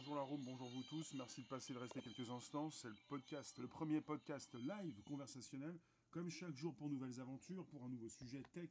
bonjour 0.00 0.14
la 0.14 0.22
room, 0.22 0.40
bonjour 0.42 0.70
vous 0.70 0.82
tous. 0.84 1.12
Merci 1.12 1.42
de 1.42 1.46
passer 1.46 1.74
de 1.74 1.78
rester 1.78 2.00
quelques 2.00 2.30
instants. 2.30 2.70
C'est 2.70 2.88
le 2.88 2.96
podcast, 3.10 3.58
le 3.58 3.68
premier 3.68 4.00
podcast 4.00 4.54
live 4.54 5.02
conversationnel, 5.02 5.78
comme 6.10 6.30
chaque 6.30 6.56
jour 6.56 6.74
pour 6.74 6.88
nouvelles 6.88 7.20
aventures, 7.20 7.66
pour 7.66 7.84
un 7.84 7.90
nouveau 7.90 8.08
sujet 8.08 8.42
tech, 8.54 8.70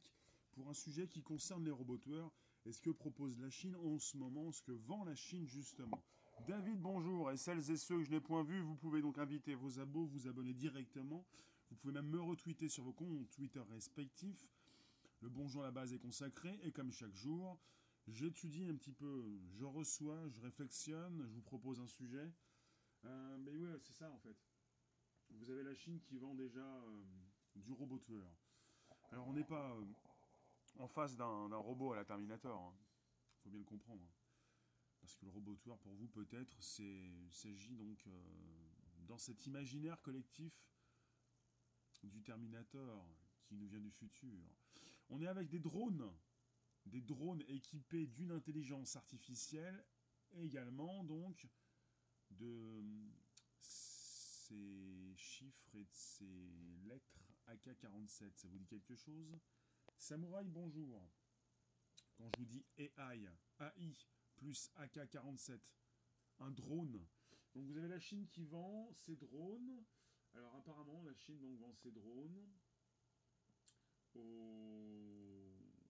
pour 0.50 0.68
un 0.68 0.74
sujet 0.74 1.06
qui 1.06 1.22
concerne 1.22 1.64
les 1.64 1.70
robots 1.70 1.98
tueurs 1.98 2.32
et 2.66 2.72
ce 2.72 2.80
que 2.80 2.90
propose 2.90 3.38
la 3.38 3.48
Chine 3.48 3.76
en 3.76 3.96
ce 4.00 4.16
moment, 4.16 4.50
ce 4.50 4.60
que 4.60 4.72
vend 4.72 5.04
la 5.04 5.14
Chine 5.14 5.46
justement. 5.46 6.02
David, 6.48 6.80
bonjour. 6.80 7.30
Et 7.30 7.36
celles 7.36 7.70
et 7.70 7.76
ceux 7.76 7.98
que 7.98 8.04
je 8.04 8.10
n'ai 8.10 8.20
point 8.20 8.42
vus, 8.42 8.62
vous 8.62 8.74
pouvez 8.74 9.00
donc 9.00 9.16
inviter 9.18 9.54
vos 9.54 9.78
abos, 9.78 10.06
vous 10.06 10.26
abonner 10.26 10.52
directement. 10.52 11.24
Vous 11.70 11.76
pouvez 11.76 11.92
même 11.92 12.08
me 12.08 12.20
retweeter 12.20 12.68
sur 12.68 12.82
vos 12.82 12.92
comptes 12.92 13.30
Twitter 13.30 13.62
respectifs. 13.70 14.48
Le 15.20 15.28
bonjour 15.28 15.62
à 15.62 15.66
la 15.66 15.70
base 15.70 15.92
est 15.92 16.00
consacré 16.00 16.58
et 16.64 16.72
comme 16.72 16.90
chaque 16.90 17.14
jour, 17.14 17.56
j'étudie 18.08 18.68
un 18.68 18.76
petit 18.76 18.92
peu, 18.92 19.38
je 19.52 19.64
reçois, 19.64 20.28
je 20.28 20.40
réflexionne, 20.40 21.24
je 21.26 21.34
vous 21.34 21.42
propose 21.42 21.80
un 21.80 21.86
sujet. 21.86 22.32
Euh, 23.04 23.36
mais 23.38 23.56
ouais, 23.56 23.78
c'est 23.80 23.92
ça 23.92 24.10
en 24.10 24.18
fait. 24.18 24.36
Vous 25.30 25.50
avez 25.50 25.62
la 25.62 25.74
Chine 25.74 26.00
qui 26.00 26.18
vend 26.18 26.34
déjà 26.34 26.60
euh, 26.60 27.02
du 27.54 27.72
robot 27.72 27.98
tueur. 27.98 28.28
Alors 29.10 29.28
on 29.28 29.32
n'est 29.32 29.44
pas 29.44 29.74
euh, 29.74 29.84
en 30.78 30.88
face 30.88 31.16
d'un 31.16 31.56
robot 31.56 31.92
à 31.92 31.96
la 31.96 32.04
Terminator. 32.04 32.74
Il 33.38 33.42
faut 33.42 33.50
bien 33.50 33.58
le 33.58 33.64
comprendre. 33.64 34.06
Parce 35.00 35.14
que 35.14 35.24
le 35.24 35.30
robot 35.30 35.56
tueur, 35.56 35.78
pour 35.78 35.94
vous, 35.94 36.08
peut-être, 36.08 36.62
s'agit 36.62 37.74
donc 37.74 38.06
dans 39.06 39.16
cet 39.16 39.46
imaginaire 39.46 40.00
collectif 40.02 40.52
du 42.02 42.22
Terminator 42.22 43.06
qui 43.44 43.56
nous 43.56 43.66
vient 43.66 43.80
du 43.80 43.90
futur. 43.90 44.38
On 45.08 45.20
est 45.22 45.26
avec 45.26 45.48
des 45.48 45.58
drones, 45.58 46.12
des 46.86 47.00
drones 47.00 47.42
équipés 47.48 48.06
d'une 48.06 48.32
intelligence 48.32 48.96
artificielle, 48.96 49.84
également 50.32 51.04
donc 51.04 51.46
de 52.30 52.82
ces 53.60 55.14
chiffres 55.16 55.74
et 55.74 55.84
de 55.84 55.92
ces 55.92 56.50
lettres 56.84 57.20
AK-47. 57.46 58.32
Ça 58.36 58.48
vous 58.48 58.58
dit 58.58 58.66
quelque 58.66 58.94
chose? 58.94 59.38
Samouraï, 59.98 60.48
bonjour. 60.48 61.08
Quand 62.16 62.28
je 62.28 62.40
vous 62.40 62.46
dis 62.46 62.64
AI, 62.76 63.28
AI 63.58 63.96
plus 64.36 64.70
AK-47, 64.76 65.60
un 66.38 66.50
drone. 66.50 67.06
Donc 67.54 67.64
vous 67.66 67.76
avez 67.76 67.88
la 67.88 68.00
Chine 68.00 68.26
qui 68.28 68.44
vend 68.44 68.92
ces 68.94 69.16
drones. 69.16 69.84
Alors 70.34 70.54
apparemment, 70.54 71.02
la 71.02 71.14
Chine 71.14 71.38
donc 71.38 71.58
vend 71.58 71.74
ses 71.74 71.90
drones 71.90 72.48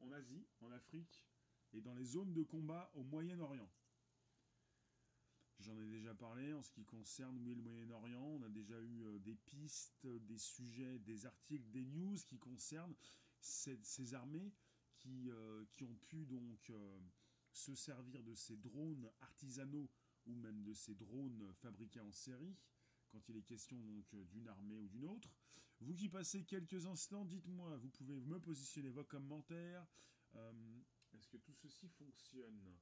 en 0.01 0.13
Asie, 0.13 0.47
en 0.61 0.71
Afrique 0.71 1.25
et 1.73 1.81
dans 1.81 1.95
les 1.95 2.05
zones 2.05 2.33
de 2.33 2.43
combat 2.43 2.91
au 2.95 3.03
Moyen-Orient. 3.05 3.71
J'en 5.61 5.79
ai 5.79 5.87
déjà 5.87 6.15
parlé 6.15 6.55
en 6.55 6.63
ce 6.63 6.73
qui 6.73 6.85
concerne 6.85 7.39
le 7.45 7.55
Moyen-Orient. 7.55 8.23
On 8.23 8.43
a 8.43 8.49
déjà 8.49 8.81
eu 8.81 9.05
euh, 9.05 9.19
des 9.19 9.35
pistes, 9.35 10.07
des 10.07 10.39
sujets, 10.39 10.99
des 11.01 11.27
articles, 11.27 11.71
des 11.71 11.85
news 11.85 12.17
qui 12.27 12.39
concernent 12.39 12.95
ces, 13.41 14.15
armées 14.15 14.53
qui, 14.97 15.31
euh, 15.31 15.65
qui, 15.73 15.85
ont 15.85 15.97
pu 16.09 16.25
donc 16.25 16.71
euh, 16.71 16.99
se 17.53 17.75
servir 17.75 18.23
de 18.23 18.35
ces 18.35 18.57
drones 18.57 19.11
artisanaux 19.21 19.91
ou 20.27 20.35
même 20.35 20.63
de 20.63 20.73
ces 20.73 20.95
drones 20.95 21.53
fabriqués 21.55 22.01
en 22.01 22.13
série 22.13 22.57
quand 23.09 23.29
il 23.29 23.37
est 23.37 23.43
question 23.43 23.77
d'une 23.77 24.49
armée 24.49 24.79
ou 24.79 24.89
d'une 24.89 25.05
autre. 25.05 25.31
Vous 25.81 25.95
qui 25.95 26.09
passez 26.09 26.45
quelques 26.45 26.87
instants, 26.87 27.25
dites-moi, 27.25 27.77
vous 27.77 27.89
pouvez 27.89 28.21
me 28.21 28.39
positionner 28.39 28.91
vos 28.91 29.05
commentaires. 29.05 29.87
Euh, 30.35 30.81
est-ce 31.15 31.27
que 31.29 31.39
tout 31.39 31.55
ceci 31.55 31.89
fonctionne? 31.89 32.79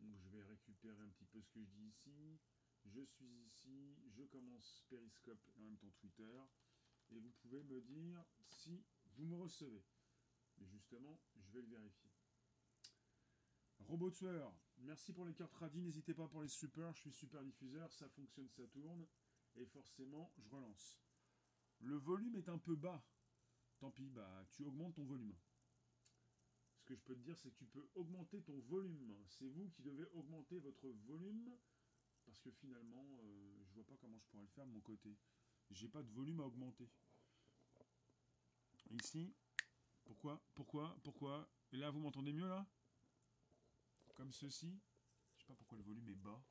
Donc 0.00 0.18
je 0.18 0.28
vais 0.28 0.42
récupérer 0.42 1.00
un 1.00 1.08
petit 1.08 1.24
peu 1.24 1.40
ce 1.40 1.50
que 1.50 1.64
je 1.64 1.70
dis 1.70 1.86
ici. 1.86 2.38
Je 2.84 3.00
suis 3.00 3.46
ici, 3.46 3.96
je 4.10 4.24
commence 4.24 4.84
Periscope 4.90 5.40
et 5.48 5.58
en 5.58 5.62
même 5.62 5.78
temps 5.78 5.90
Twitter. 5.98 6.38
Et 7.10 7.18
vous 7.18 7.32
pouvez 7.40 7.62
me 7.62 7.80
dire 7.80 8.22
si 8.42 8.84
vous 9.16 9.24
me 9.24 9.36
recevez. 9.36 9.84
Mais 10.58 10.66
justement, 10.66 11.18
je 11.36 11.50
vais 11.52 11.62
le 11.62 11.68
vérifier. 11.68 12.10
Robot 13.78 14.10
tueur, 14.10 14.54
merci 14.78 15.12
pour 15.12 15.24
les 15.24 15.34
cartes 15.34 15.54
radis, 15.54 15.80
n'hésitez 15.80 16.14
pas 16.14 16.28
pour 16.28 16.42
les 16.42 16.48
super, 16.48 16.94
je 16.94 17.00
suis 17.00 17.12
super 17.12 17.42
diffuseur, 17.42 17.92
ça 17.92 18.08
fonctionne, 18.08 18.48
ça 18.48 18.66
tourne 18.68 19.06
et 19.56 19.66
forcément, 19.66 20.32
je 20.38 20.48
relance. 20.48 20.98
Le 21.84 21.96
volume 21.96 22.34
est 22.36 22.48
un 22.48 22.56
peu 22.56 22.76
bas. 22.76 23.04
Tant 23.78 23.90
pis, 23.90 24.08
bah, 24.08 24.46
tu 24.52 24.62
augmentes 24.62 24.94
ton 24.94 25.04
volume. 25.04 25.34
Ce 26.78 26.84
que 26.86 26.94
je 26.94 27.02
peux 27.02 27.14
te 27.14 27.20
dire, 27.20 27.36
c'est 27.36 27.50
que 27.50 27.56
tu 27.56 27.66
peux 27.66 27.86
augmenter 27.94 28.42
ton 28.42 28.58
volume. 28.60 29.14
C'est 29.26 29.48
vous 29.48 29.68
qui 29.68 29.82
devez 29.82 30.06
augmenter 30.14 30.58
votre 30.58 30.88
volume. 31.06 31.50
Parce 32.24 32.40
que 32.40 32.50
finalement, 32.50 33.18
euh, 33.22 33.62
je 33.66 33.74
vois 33.74 33.84
pas 33.84 33.96
comment 34.00 34.18
je 34.18 34.24
pourrais 34.28 34.44
le 34.44 34.48
faire 34.48 34.66
de 34.66 34.72
mon 34.72 34.80
côté. 34.80 35.14
J'ai 35.70 35.88
pas 35.88 36.02
de 36.02 36.10
volume 36.10 36.40
à 36.40 36.44
augmenter. 36.44 36.88
Ici, 38.90 39.34
pourquoi 40.04 40.42
Pourquoi 40.54 40.98
Pourquoi? 41.02 41.50
Et 41.72 41.76
là, 41.76 41.90
vous 41.90 42.00
m'entendez 42.00 42.32
mieux 42.32 42.48
là? 42.48 42.66
Comme 44.14 44.32
ceci. 44.32 44.80
Je 45.36 45.42
sais 45.42 45.46
pas 45.46 45.54
pourquoi 45.54 45.76
le 45.76 45.84
volume 45.84 46.08
est 46.08 46.14
bas. 46.14 46.42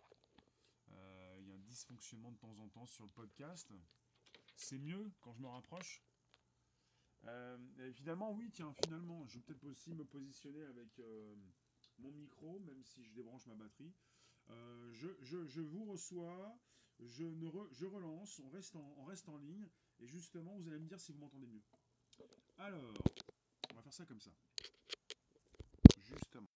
Euh, 0.91 1.37
il 1.39 1.47
y 1.47 1.51
a 1.51 1.55
un 1.55 1.59
dysfonctionnement 1.59 2.31
de 2.31 2.37
temps 2.37 2.59
en 2.59 2.69
temps 2.69 2.85
sur 2.85 3.05
le 3.05 3.09
podcast. 3.09 3.73
C'est 4.55 4.79
mieux 4.79 5.11
quand 5.21 5.33
je 5.33 5.41
me 5.41 5.47
rapproche. 5.47 6.01
Euh, 7.25 7.57
finalement, 7.93 8.31
oui, 8.31 8.49
tiens, 8.51 8.73
finalement, 8.83 9.25
je 9.27 9.35
vais 9.35 9.43
peut-être 9.43 9.65
aussi 9.65 9.93
me 9.93 10.03
positionner 10.03 10.63
avec 10.65 10.99
euh, 10.99 11.35
mon 11.99 12.11
micro, 12.11 12.59
même 12.59 12.83
si 12.83 13.03
je 13.03 13.11
débranche 13.11 13.45
ma 13.47 13.55
batterie. 13.55 13.93
Je, 14.91 15.61
vous 15.61 15.85
reçois, 15.85 16.57
je, 16.99 17.23
je 17.71 17.85
relance, 17.85 18.39
on 18.39 18.49
reste, 18.49 18.75
en, 18.75 18.93
on 18.97 19.05
reste 19.05 19.29
en 19.29 19.37
ligne, 19.37 19.69
et 19.99 20.07
justement, 20.07 20.57
vous 20.57 20.67
allez 20.67 20.79
me 20.79 20.87
dire 20.87 20.99
si 20.99 21.11
vous 21.11 21.19
m'entendez 21.19 21.47
mieux. 21.47 21.63
Alors, 22.57 22.93
on 23.71 23.75
va 23.75 23.81
faire 23.81 23.93
ça 23.93 24.05
comme 24.05 24.19
ça. 24.19 24.31
Justement. 25.97 26.49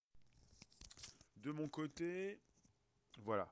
De 1.38 1.52
mon 1.52 1.70
côté, 1.70 2.42
voilà. 3.20 3.52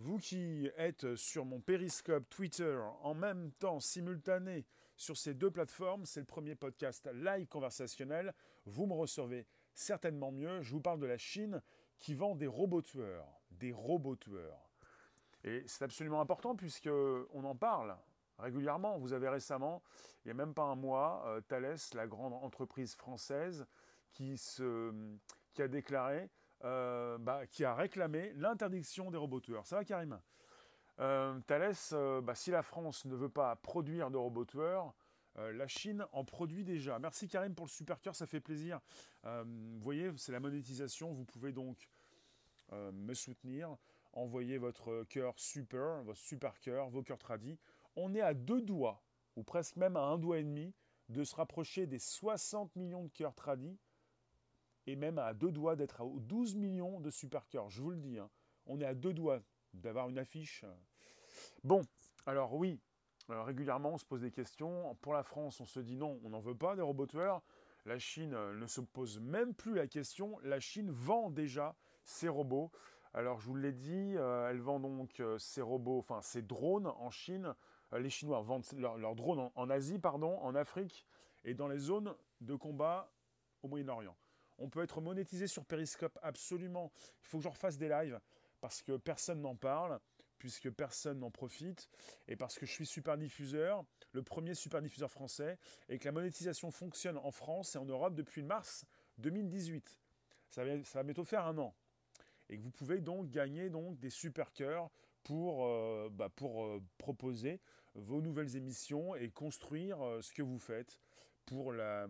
Vous 0.00 0.18
qui 0.18 0.70
êtes 0.76 1.16
sur 1.16 1.44
mon 1.44 1.60
périscope 1.60 2.28
Twitter 2.30 2.78
en 3.02 3.14
même 3.14 3.50
temps 3.52 3.80
simultané 3.80 4.64
sur 4.96 5.16
ces 5.16 5.34
deux 5.34 5.50
plateformes, 5.50 6.06
c'est 6.06 6.20
le 6.20 6.26
premier 6.26 6.54
podcast 6.54 7.08
live 7.12 7.48
conversationnel. 7.48 8.32
Vous 8.64 8.86
me 8.86 8.94
recevez 8.94 9.46
certainement 9.74 10.30
mieux. 10.30 10.62
Je 10.62 10.70
vous 10.70 10.80
parle 10.80 11.00
de 11.00 11.06
la 11.06 11.18
Chine 11.18 11.60
qui 11.98 12.14
vend 12.14 12.36
des 12.36 12.46
robots 12.46 12.82
tueurs. 12.82 13.40
Des 13.50 13.72
robots 13.72 14.14
tueurs. 14.14 14.70
Et 15.42 15.64
c'est 15.66 15.84
absolument 15.84 16.20
important 16.20 16.54
puisque 16.54 16.86
on 16.86 17.44
en 17.44 17.56
parle 17.56 17.96
régulièrement. 18.38 18.98
Vous 18.98 19.12
avez 19.12 19.28
récemment, 19.28 19.82
il 20.24 20.28
n'y 20.28 20.30
a 20.32 20.34
même 20.34 20.54
pas 20.54 20.64
un 20.64 20.76
mois, 20.76 21.24
euh, 21.26 21.40
Thales, 21.40 21.76
la 21.94 22.06
grande 22.06 22.34
entreprise 22.34 22.94
française, 22.94 23.66
qui, 24.12 24.36
a 25.58 25.68
déclaré 25.68 26.30
euh, 26.64 27.18
bah, 27.18 27.46
qui 27.46 27.64
a 27.64 27.74
réclamé 27.74 28.32
l'interdiction 28.34 29.10
des 29.10 29.18
robots 29.18 29.40
tueurs. 29.40 29.66
Ça 29.66 29.76
va, 29.76 29.84
Karim? 29.84 30.20
Euh, 30.98 31.38
Thales, 31.46 31.74
euh, 31.92 32.20
bah, 32.20 32.34
si 32.34 32.50
la 32.50 32.62
France 32.62 33.04
ne 33.04 33.14
veut 33.14 33.28
pas 33.28 33.54
produire 33.56 34.10
de 34.10 34.16
robots 34.16 34.44
tueurs, 34.44 34.94
la 35.36 35.68
Chine 35.68 36.04
en 36.10 36.24
produit 36.24 36.64
déjà. 36.64 36.98
Merci 36.98 37.28
Karim 37.28 37.54
pour 37.54 37.66
le 37.66 37.70
super 37.70 38.00
cœur, 38.00 38.16
ça 38.16 38.26
fait 38.26 38.40
plaisir. 38.40 38.80
vous 39.22 39.78
voyez, 39.78 40.10
c'est 40.16 40.32
la 40.32 40.40
monétisation. 40.40 41.12
Vous 41.12 41.24
pouvez 41.24 41.52
donc 41.52 41.88
me 42.72 43.14
soutenir. 43.14 43.76
Envoyez 44.12 44.58
votre 44.58 45.04
cœur 45.04 45.38
super, 45.38 46.02
votre 46.02 46.18
super 46.18 46.58
cœur, 46.58 46.88
vos 46.88 47.04
cœurs 47.04 47.18
tradis. 47.18 47.56
On 47.94 48.16
est 48.16 48.20
à 48.20 48.34
deux 48.34 48.60
doigts, 48.60 49.00
ou 49.36 49.44
presque 49.44 49.76
même 49.76 49.96
à 49.96 50.00
un 50.00 50.18
doigt 50.18 50.38
et 50.38 50.42
demi, 50.42 50.74
de 51.08 51.22
se 51.22 51.36
rapprocher 51.36 51.86
des 51.86 52.00
60 52.00 52.74
millions 52.74 53.04
de 53.04 53.10
cœurs 53.10 53.36
tradis 53.36 53.78
et 54.88 54.96
même 54.96 55.18
à 55.18 55.34
deux 55.34 55.52
doigts 55.52 55.76
d'être 55.76 56.00
à 56.00 56.04
12 56.06 56.56
millions 56.56 56.98
de 56.98 57.10
super 57.10 57.46
cœurs. 57.46 57.68
Je 57.68 57.82
vous 57.82 57.90
le 57.90 57.98
dis, 57.98 58.18
hein. 58.18 58.30
on 58.64 58.80
est 58.80 58.86
à 58.86 58.94
deux 58.94 59.12
doigts 59.12 59.42
d'avoir 59.74 60.08
une 60.08 60.18
affiche. 60.18 60.64
Bon, 61.62 61.82
alors 62.24 62.54
oui, 62.54 62.80
régulièrement 63.28 63.90
on 63.92 63.98
se 63.98 64.06
pose 64.06 64.22
des 64.22 64.30
questions. 64.30 64.96
Pour 65.02 65.12
la 65.12 65.22
France, 65.22 65.60
on 65.60 65.66
se 65.66 65.78
dit 65.80 65.98
non, 65.98 66.18
on 66.24 66.30
n'en 66.30 66.40
veut 66.40 66.54
pas 66.54 66.74
des 66.74 66.80
robots 66.80 67.06
tueurs. 67.06 67.42
La 67.84 67.98
Chine 67.98 68.32
euh, 68.32 68.54
ne 68.54 68.66
se 68.66 68.80
pose 68.80 69.20
même 69.20 69.52
plus 69.52 69.74
la 69.74 69.86
question. 69.86 70.38
La 70.42 70.58
Chine 70.58 70.90
vend 70.90 71.30
déjà 71.30 71.76
ses 72.04 72.28
robots. 72.28 72.70
Alors 73.12 73.40
je 73.40 73.46
vous 73.46 73.56
l'ai 73.56 73.72
dit, 73.72 74.14
euh, 74.16 74.48
elle 74.48 74.60
vend 74.60 74.80
donc 74.80 75.20
euh, 75.20 75.38
ses 75.38 75.60
robots, 75.60 75.98
enfin 75.98 76.22
ses 76.22 76.40
drones 76.40 76.86
en 76.86 77.10
Chine. 77.10 77.54
les 77.92 78.10
Chinois 78.10 78.40
vendent 78.40 78.64
leurs 78.72 79.14
drones 79.14 79.50
en 79.54 79.68
Asie, 79.68 79.98
pardon, 79.98 80.38
en 80.40 80.54
Afrique 80.54 81.04
et 81.44 81.52
dans 81.52 81.68
les 81.68 81.78
zones 81.78 82.14
de 82.40 82.54
combat 82.54 83.12
au 83.62 83.68
Moyen-Orient. 83.68 84.16
On 84.58 84.68
peut 84.68 84.82
être 84.82 85.00
monétisé 85.00 85.46
sur 85.46 85.64
Periscope, 85.64 86.18
absolument. 86.22 86.92
Il 87.22 87.28
faut 87.28 87.38
que 87.38 87.44
je 87.44 87.48
refasse 87.48 87.78
des 87.78 87.88
lives 87.88 88.20
parce 88.60 88.82
que 88.82 88.96
personne 88.96 89.40
n'en 89.40 89.54
parle, 89.54 90.00
puisque 90.38 90.70
personne 90.70 91.20
n'en 91.20 91.30
profite, 91.30 91.88
et 92.26 92.36
parce 92.36 92.58
que 92.58 92.66
je 92.66 92.72
suis 92.72 92.86
super 92.86 93.16
diffuseur, 93.16 93.84
le 94.12 94.22
premier 94.22 94.54
super 94.54 94.82
diffuseur 94.82 95.10
français, 95.10 95.58
et 95.88 95.98
que 95.98 96.04
la 96.04 96.12
monétisation 96.12 96.70
fonctionne 96.70 97.18
en 97.18 97.30
France 97.30 97.74
et 97.74 97.78
en 97.78 97.84
Europe 97.84 98.14
depuis 98.14 98.42
mars 98.42 98.84
2018. 99.18 100.00
Ça 100.50 100.64
va, 100.64 100.82
ça 100.84 101.00
va 101.00 101.02
bientôt 101.02 101.24
faire 101.24 101.46
un 101.46 101.58
an. 101.58 101.74
et 102.48 102.56
que 102.56 102.62
vous 102.62 102.70
pouvez 102.70 103.00
donc 103.00 103.30
gagner 103.30 103.68
donc 103.68 103.98
des 103.98 104.10
super 104.10 104.52
cœurs 104.52 104.90
pour, 105.22 105.66
euh, 105.66 106.08
bah, 106.10 106.30
euh, 106.42 106.80
proposer 106.96 107.60
vos 107.94 108.22
nouvelles 108.22 108.56
émissions 108.56 109.14
et 109.14 109.30
construire 109.30 110.00
euh, 110.00 110.22
ce 110.22 110.32
que 110.32 110.42
vous 110.42 110.58
faites 110.58 111.00
pour 111.44 111.72
la, 111.72 112.08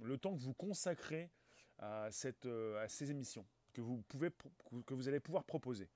le 0.00 0.18
temps 0.18 0.34
que 0.34 0.40
vous 0.40 0.54
consacrez 0.54 1.30
à, 1.78 2.10
cette, 2.10 2.46
à 2.46 2.88
ces 2.88 3.10
émissions 3.10 3.46
que 3.72 3.80
vous, 3.80 4.02
pouvez, 4.08 4.30
que 4.86 4.94
vous 4.94 5.08
allez 5.08 5.20
pouvoir 5.20 5.44
proposer, 5.44 5.90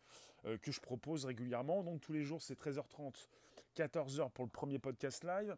que 0.60 0.72
je 0.72 0.80
propose 0.80 1.24
régulièrement. 1.24 1.84
Donc 1.84 2.00
tous 2.00 2.12
les 2.12 2.24
jours, 2.24 2.42
c'est 2.42 2.58
13h30, 2.58 3.28
14h 3.76 4.30
pour 4.32 4.44
le 4.44 4.50
premier 4.50 4.80
podcast 4.80 5.24
live, 5.24 5.56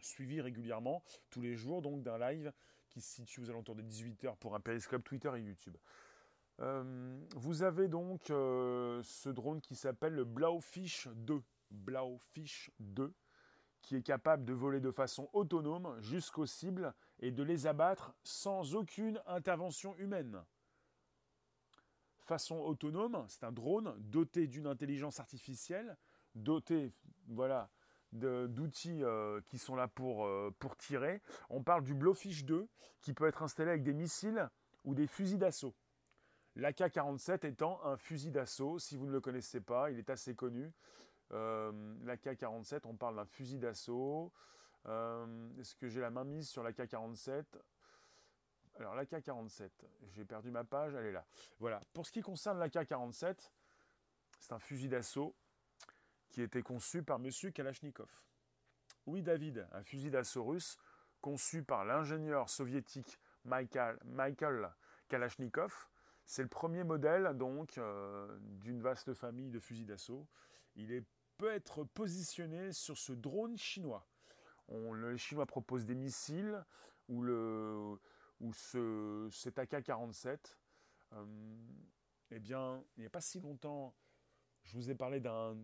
suivi 0.00 0.40
régulièrement 0.40 1.02
tous 1.30 1.40
les 1.40 1.56
jours 1.56 1.82
donc 1.82 2.02
d'un 2.02 2.18
live 2.18 2.52
qui 2.88 3.00
se 3.00 3.14
situe 3.16 3.40
aux 3.40 3.50
alentours 3.50 3.74
des 3.74 3.82
18h 3.82 4.36
pour 4.36 4.54
un 4.54 4.60
périscope 4.60 5.02
Twitter 5.02 5.30
et 5.36 5.40
YouTube. 5.40 5.76
Euh, 6.60 7.18
vous 7.34 7.62
avez 7.62 7.88
donc 7.88 8.30
euh, 8.30 9.02
ce 9.02 9.30
drone 9.30 9.60
qui 9.60 9.74
s'appelle 9.74 10.12
le 10.12 10.24
Blaufish 10.24 11.08
2. 11.08 11.42
Blaufish 11.70 12.70
2 12.78 13.14
qui 13.82 13.96
est 13.96 14.02
capable 14.02 14.44
de 14.44 14.52
voler 14.52 14.80
de 14.80 14.90
façon 14.90 15.28
autonome 15.32 16.00
jusqu'aux 16.00 16.46
cibles 16.46 16.94
et 17.20 17.30
de 17.30 17.42
les 17.42 17.66
abattre 17.66 18.14
sans 18.22 18.74
aucune 18.74 19.20
intervention 19.26 19.96
humaine. 19.98 20.42
Façon 22.20 22.56
autonome, 22.56 23.24
c'est 23.28 23.44
un 23.44 23.52
drone 23.52 23.94
doté 23.98 24.46
d'une 24.46 24.68
intelligence 24.68 25.18
artificielle, 25.18 25.96
doté 26.34 26.92
voilà, 27.26 27.68
d'outils 28.12 29.02
euh, 29.02 29.40
qui 29.48 29.58
sont 29.58 29.74
là 29.74 29.88
pour, 29.88 30.28
pour 30.58 30.76
tirer. 30.76 31.20
On 31.50 31.62
parle 31.62 31.82
du 31.82 31.94
Blowfish 31.94 32.44
2 32.44 32.68
qui 33.00 33.12
peut 33.12 33.26
être 33.26 33.42
installé 33.42 33.70
avec 33.70 33.82
des 33.82 33.94
missiles 33.94 34.48
ou 34.84 34.94
des 34.94 35.06
fusils 35.06 35.38
d'assaut. 35.38 35.74
L'AK-47 36.56 37.46
étant 37.46 37.82
un 37.84 37.96
fusil 37.96 38.30
d'assaut, 38.30 38.78
si 38.78 38.96
vous 38.96 39.06
ne 39.06 39.12
le 39.12 39.20
connaissez 39.20 39.60
pas, 39.60 39.90
il 39.90 39.98
est 39.98 40.10
assez 40.10 40.34
connu. 40.34 40.70
Euh, 41.32 41.94
L'AK-47, 42.04 42.82
on 42.84 42.96
parle 42.96 43.16
d'un 43.16 43.24
fusil 43.24 43.58
d'assaut. 43.58 44.32
Euh, 44.86 45.48
est-ce 45.60 45.74
que 45.74 45.88
j'ai 45.88 46.00
la 46.00 46.10
main 46.10 46.24
mise 46.24 46.48
sur 46.48 46.62
l'AK-47 46.62 47.44
Alors 48.78 48.94
l'AK-47, 48.94 49.70
j'ai 50.10 50.24
perdu 50.24 50.50
ma 50.50 50.64
page, 50.64 50.94
elle 50.94 51.06
est 51.06 51.12
là. 51.12 51.24
Voilà, 51.60 51.80
pour 51.92 52.06
ce 52.06 52.12
qui 52.12 52.20
concerne 52.20 52.58
l'AK-47, 52.58 53.50
c'est 54.40 54.52
un 54.52 54.58
fusil 54.58 54.88
d'assaut 54.88 55.34
qui 56.30 56.42
été 56.42 56.62
conçu 56.62 57.02
par 57.02 57.18
M. 57.18 57.30
Kalachnikov. 57.52 58.10
Oui, 59.06 59.22
David, 59.22 59.68
un 59.72 59.82
fusil 59.82 60.10
d'assaut 60.10 60.44
russe 60.44 60.78
conçu 61.20 61.62
par 61.62 61.84
l'ingénieur 61.84 62.48
soviétique 62.48 63.20
Michael, 63.44 63.98
Michael 64.04 64.72
Kalachnikov 65.08 65.88
c'est 66.24 66.42
le 66.42 66.48
premier 66.48 66.84
modèle 66.84 67.36
donc 67.36 67.76
euh, 67.78 68.38
d'une 68.40 68.80
vaste 68.80 69.12
famille 69.14 69.50
de 69.50 69.58
fusils 69.58 69.86
d'assaut. 69.86 70.26
Il 70.76 70.92
être 71.50 71.84
positionné 71.84 72.72
sur 72.72 72.98
ce 72.98 73.12
drone 73.12 73.56
chinois. 73.56 74.06
On, 74.68 74.94
les 74.94 75.18
Chinois 75.18 75.46
proposent 75.46 75.84
des 75.84 75.94
missiles 75.94 76.64
ou, 77.08 77.22
le, 77.22 77.98
ou 78.40 78.52
ce, 78.52 79.28
cet 79.32 79.58
AK-47. 79.58 80.38
Euh, 81.12 81.24
eh 82.30 82.38
bien, 82.38 82.82
il 82.96 83.00
n'y 83.00 83.06
a 83.06 83.10
pas 83.10 83.20
si 83.20 83.40
longtemps, 83.40 83.94
je 84.62 84.74
vous 84.74 84.90
ai 84.90 84.94
parlé 84.94 85.20
d'un... 85.20 85.56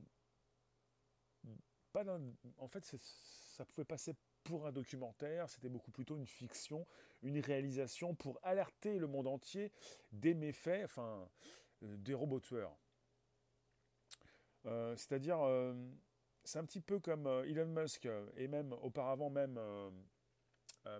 Pas 1.92 2.04
d'un... 2.04 2.20
En 2.58 2.68
fait, 2.68 2.84
ça 2.84 3.64
pouvait 3.64 3.84
passer 3.84 4.14
pour 4.44 4.66
un 4.66 4.72
documentaire, 4.72 5.48
c'était 5.48 5.68
beaucoup 5.68 5.90
plutôt 5.90 6.16
une 6.16 6.26
fiction, 6.26 6.86
une 7.22 7.38
réalisation 7.40 8.14
pour 8.14 8.38
alerter 8.42 8.98
le 8.98 9.06
monde 9.06 9.26
entier 9.26 9.72
des 10.12 10.34
méfaits, 10.34 10.84
enfin, 10.84 11.28
euh, 11.82 11.96
des 11.98 12.14
robots 12.14 12.40
tueurs. 12.40 12.76
Euh, 14.68 14.94
c'est-à-dire, 14.96 15.40
euh, 15.42 15.74
c'est 16.44 16.58
un 16.58 16.64
petit 16.64 16.80
peu 16.80 17.00
comme 17.00 17.26
Elon 17.46 17.66
Musk 17.66 18.08
et 18.36 18.48
même 18.48 18.72
auparavant 18.82 19.30
même 19.30 19.60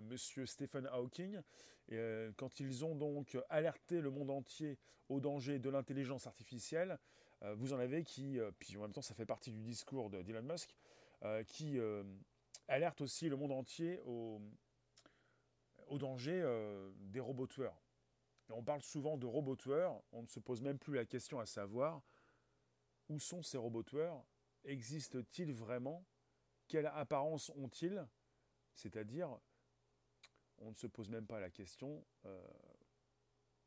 Monsieur 0.03 0.45
Stephen 0.45 0.85
Hawking, 0.87 1.41
quand 2.37 2.59
ils 2.59 2.85
ont 2.85 2.95
donc 2.95 3.35
alerté 3.49 4.01
le 4.01 4.11
monde 4.11 4.29
entier 4.29 4.77
au 5.07 5.19
danger 5.19 5.57
de 5.57 5.69
l'intelligence 5.71 6.27
artificielle, 6.27 6.99
vous 7.55 7.73
en 7.73 7.79
avez 7.79 8.03
qui, 8.03 8.37
puis 8.59 8.77
en 8.77 8.81
même 8.81 8.93
temps 8.93 9.01
ça 9.01 9.15
fait 9.15 9.25
partie 9.25 9.51
du 9.51 9.61
discours 9.61 10.11
d'Elon 10.11 10.43
Musk, 10.43 10.75
qui 11.47 11.79
alerte 12.69 13.01
aussi 13.01 13.27
le 13.27 13.35
monde 13.35 13.51
entier 13.51 13.99
au, 14.05 14.39
danger 15.97 16.39
euh, 16.41 16.91
des 16.95 17.19
robots 17.19 17.47
on 18.51 18.63
parle 18.63 18.81
souvent 18.81 19.17
de 19.17 19.25
robots 19.25 19.57
on 20.11 20.21
ne 20.21 20.27
se 20.27 20.39
pose 20.39 20.61
même 20.61 20.77
plus 20.77 20.93
la 20.95 21.05
question 21.05 21.39
à 21.39 21.45
savoir 21.45 22.01
où 23.09 23.19
sont 23.19 23.43
ces 23.43 23.57
robots 23.57 23.83
existent-ils 24.63 25.53
vraiment, 25.53 26.05
quelle 26.67 26.87
apparence 26.87 27.49
ont-ils, 27.55 28.07
c'est-à-dire 28.73 29.39
on 30.59 30.69
ne 30.69 30.75
se 30.75 30.87
pose 30.87 31.09
même 31.09 31.25
pas 31.25 31.39
la 31.39 31.49
question, 31.49 32.05
euh, 32.25 32.47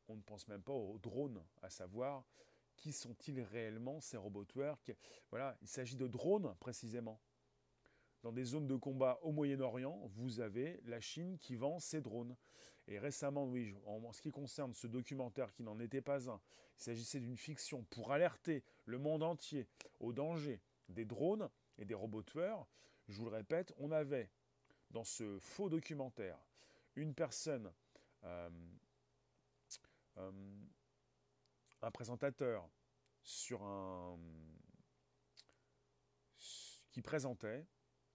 on 0.07 0.15
ne 0.15 0.21
pense 0.21 0.47
même 0.47 0.63
pas 0.63 0.73
aux 0.73 0.97
drones, 0.99 1.43
à 1.61 1.69
savoir 1.69 2.25
qui 2.75 2.91
sont-ils 2.91 3.41
réellement 3.41 4.01
ces 4.01 4.17
robots. 4.17 4.45
Voilà, 5.29 5.57
il 5.61 5.67
s'agit 5.67 5.95
de 5.95 6.07
drones 6.07 6.55
précisément 6.59 7.21
dans 8.23 8.31
des 8.31 8.45
zones 8.45 8.67
de 8.67 8.75
combat 8.75 9.19
au 9.21 9.31
Moyen-Orient, 9.31 9.99
vous 10.15 10.39
avez 10.39 10.79
la 10.85 11.01
Chine 11.01 11.37
qui 11.37 11.55
vend 11.55 11.79
ses 11.79 12.01
drones. 12.01 12.35
Et 12.87 12.97
récemment, 12.97 13.45
oui, 13.45 13.75
en 13.85 14.11
ce 14.11 14.21
qui 14.21 14.31
concerne 14.31 14.73
ce 14.73 14.87
documentaire 14.87 15.53
qui 15.53 15.63
n'en 15.63 15.79
était 15.79 16.01
pas 16.01 16.29
un, 16.29 16.41
il 16.77 16.83
s'agissait 16.83 17.19
d'une 17.19 17.37
fiction 17.37 17.83
pour 17.89 18.11
alerter 18.11 18.63
le 18.85 18.97
monde 18.97 19.23
entier 19.23 19.67
au 19.99 20.11
danger 20.11 20.61
des 20.89 21.05
drones 21.05 21.49
et 21.77 21.85
des 21.85 21.93
robots 21.93 22.23
tueurs. 22.23 22.65
Je 23.07 23.17
vous 23.17 23.25
le 23.25 23.31
répète, 23.31 23.73
on 23.77 23.91
avait 23.91 24.31
dans 24.91 25.03
ce 25.03 25.37
faux 25.39 25.69
documentaire 25.69 26.37
une 26.95 27.13
personne, 27.13 27.71
euh, 28.23 28.49
euh, 30.17 30.31
un 31.81 31.91
présentateur 31.91 32.69
qui 36.91 37.01
présentait 37.01 37.65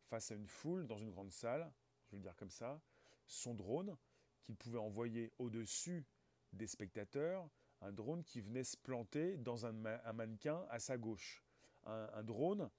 face 0.08 0.30
à 0.30 0.34
une 0.34 0.46
foule 0.46 0.86
dans 0.86 0.98
une 0.98 1.10
grande 1.10 1.30
salle, 1.30 1.70
je 2.06 2.12
vais 2.12 2.16
le 2.16 2.22
dire 2.22 2.36
comme 2.36 2.50
ça, 2.50 2.80
son 3.26 3.54
drone 3.54 3.96
qu'il 4.42 4.56
pouvait 4.56 4.78
envoyer 4.78 5.32
au-dessus 5.38 6.06
des 6.52 6.66
spectateurs, 6.66 7.48
un 7.82 7.92
drone 7.92 8.24
qui 8.24 8.40
venait 8.40 8.64
se 8.64 8.76
planter 8.76 9.36
dans 9.36 9.66
un, 9.66 9.72
mannequin 9.72 10.66
à 10.70 10.78
sa 10.78 10.96
gauche. 10.96 11.44
Un, 11.84 12.22
drone 12.22 12.70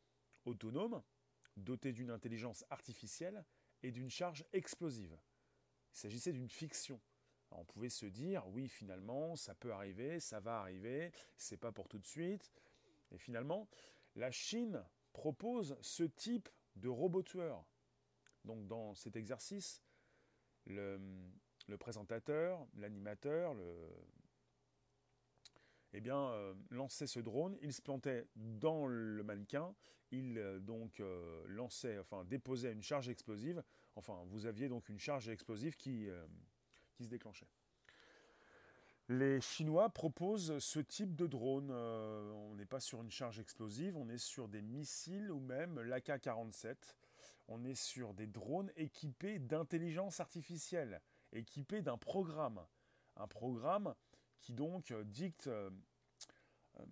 autonome, 0.46 1.02
doté 1.56 1.94
d'une 1.94 2.10
intelligence 2.10 2.66
artificielle 2.70 3.46
et 3.84 3.92
d'une 3.92 4.10
charge 4.10 4.46
explosive. 4.52 5.18
Il 5.94 5.98
s'agissait 5.98 6.34
d'une 6.34 6.50
fiction. 6.50 7.00
on 7.52 7.64
pouvait 7.64 7.90
se 7.90 8.06
dire, 8.08 8.48
oui, 8.50 8.68
finalement, 8.68 9.36
ça 9.36 9.56
peut 9.56 9.72
arriver, 9.72 10.20
ça 10.20 10.40
va 10.40 10.60
arriver, 10.60 11.12
c'est 11.38 11.58
pas 11.58 11.72
pour 11.72 11.88
tout 11.88 12.00
de 12.00 12.06
suite. 12.06 12.52
Et 13.12 13.18
finalement, 13.18 13.68
la 14.16 14.32
Chine 14.32 14.84
propose 15.14 15.78
ce 15.82 16.04
type 16.04 16.50
de 16.80 16.90
robots 16.90 17.24
tueurs. 17.24 17.66
Donc 18.46 18.68
dans 18.68 18.96
cet 18.96 19.16
exercice, 19.16 19.84
le, 20.66 21.00
présentateur, 21.78 22.66
l'animateur, 22.76 23.56
eh 25.94 26.02
bien, 26.02 26.32
euh, 26.32 26.54
lançait 26.70 27.08
ce 27.08 27.20
drone, 27.20 27.58
il 27.62 27.74
se 27.74 27.82
plantait 27.82 28.28
dans 28.36 28.86
le 28.86 29.24
mannequin, 29.24 29.74
il 30.12 30.38
euh, 30.38 30.60
donc 30.60 31.00
euh, 31.00 31.44
lançait, 31.48 31.98
enfin 32.00 32.24
déposait 32.26 32.72
une 32.72 32.84
charge 32.84 33.10
explosive, 33.10 33.64
enfin 33.96 34.24
vous 34.28 34.46
aviez 34.46 34.70
donc 34.70 34.90
une 34.90 35.00
charge 35.00 35.30
explosive 35.30 35.76
qui 35.76 36.08
se 37.00 37.08
déclenchait. 37.08 37.48
Les 39.12 39.42
Chinois 39.42 39.90
proposent 39.90 40.60
ce 40.60 40.80
type 40.80 41.16
de 41.16 41.26
drone. 41.26 41.72
Euh, 41.72 42.32
on 42.32 42.54
n'est 42.54 42.68
pas 42.68 42.80
sur 42.80 43.02
une 43.02 43.10
charge 43.10 43.40
explosive, 43.40 43.98
on 43.98 44.08
est 44.08 44.20
sur 44.20 44.48
des 44.48 44.62
missiles 44.62 45.32
ou 45.32 45.40
même 45.40 45.80
l'AK-47. 45.80 46.76
On 47.48 47.66
est 47.66 47.74
sur 47.74 48.14
des 48.14 48.28
drones 48.28 48.72
équipés 48.76 49.40
d'intelligence 49.40 50.20
artificielle, 50.20 51.02
équipés 51.34 51.82
d'un 51.82 51.98
programme. 51.98 52.64
Un 53.16 53.26
programme 53.26 53.96
qui 54.42 54.54
donc 54.54 54.94
dicte 54.94 55.48
euh, 55.48 55.72
euh, 56.80 56.84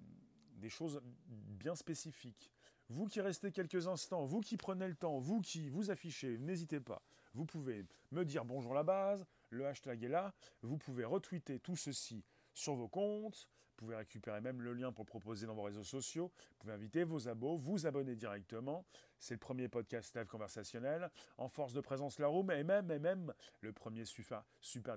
des 0.56 0.70
choses 0.70 1.00
bien 1.04 1.76
spécifiques. 1.76 2.52
Vous 2.90 3.06
qui 3.06 3.22
restez 3.22 3.52
quelques 3.52 3.88
instants, 3.88 4.26
vous 4.26 4.42
qui 4.42 4.58
prenez 4.58 4.88
le 4.88 4.96
temps, 4.96 5.20
vous 5.20 5.42
qui 5.42 5.70
vous 5.70 5.92
affichez, 5.92 6.40
n'hésitez 6.40 6.80
pas. 6.80 7.04
Vous 7.36 7.46
pouvez 7.46 7.86
me 8.12 8.26
dire 8.26 8.44
bonjour 8.44 8.74
la 8.74 8.82
base, 8.82 9.24
le 9.50 9.66
hashtag 9.68 10.04
est 10.04 10.10
là. 10.10 10.34
Vous 10.62 10.78
pouvez 10.78 11.06
retweeter 11.06 11.60
tout 11.60 11.76
ceci 11.76 12.24
sur 12.54 12.76
vos 12.76 12.88
comptes. 12.88 13.50
Vous 13.78 13.86
pouvez 13.86 13.96
récupérer 13.96 14.42
même 14.42 14.64
le 14.64 14.74
lien 14.74 14.92
pour 14.92 15.04
le 15.04 15.10
proposer 15.10 15.46
dans 15.46 15.54
vos 15.54 15.62
réseaux 15.62 15.84
sociaux. 15.84 16.32
Vous 16.36 16.56
pouvez 16.58 16.74
inviter 16.74 17.04
vos 17.04 17.28
abos, 17.28 17.58
vous 17.58 17.86
abonner 17.86 18.16
directement. 18.16 18.86
C'est 19.20 19.36
le 19.36 19.40
premier 19.40 19.68
podcast 19.68 20.16
live 20.16 20.26
conversationnel 20.26 21.12
en 21.38 21.48
force 21.48 21.74
de 21.74 21.82
présence 21.82 22.18
la 22.18 22.28
room 22.28 22.50
et 22.50 22.64
même, 22.64 22.90
et 22.90 22.98
même 22.98 23.34
le 23.62 23.74
premier 23.74 24.06
super, 24.06 24.44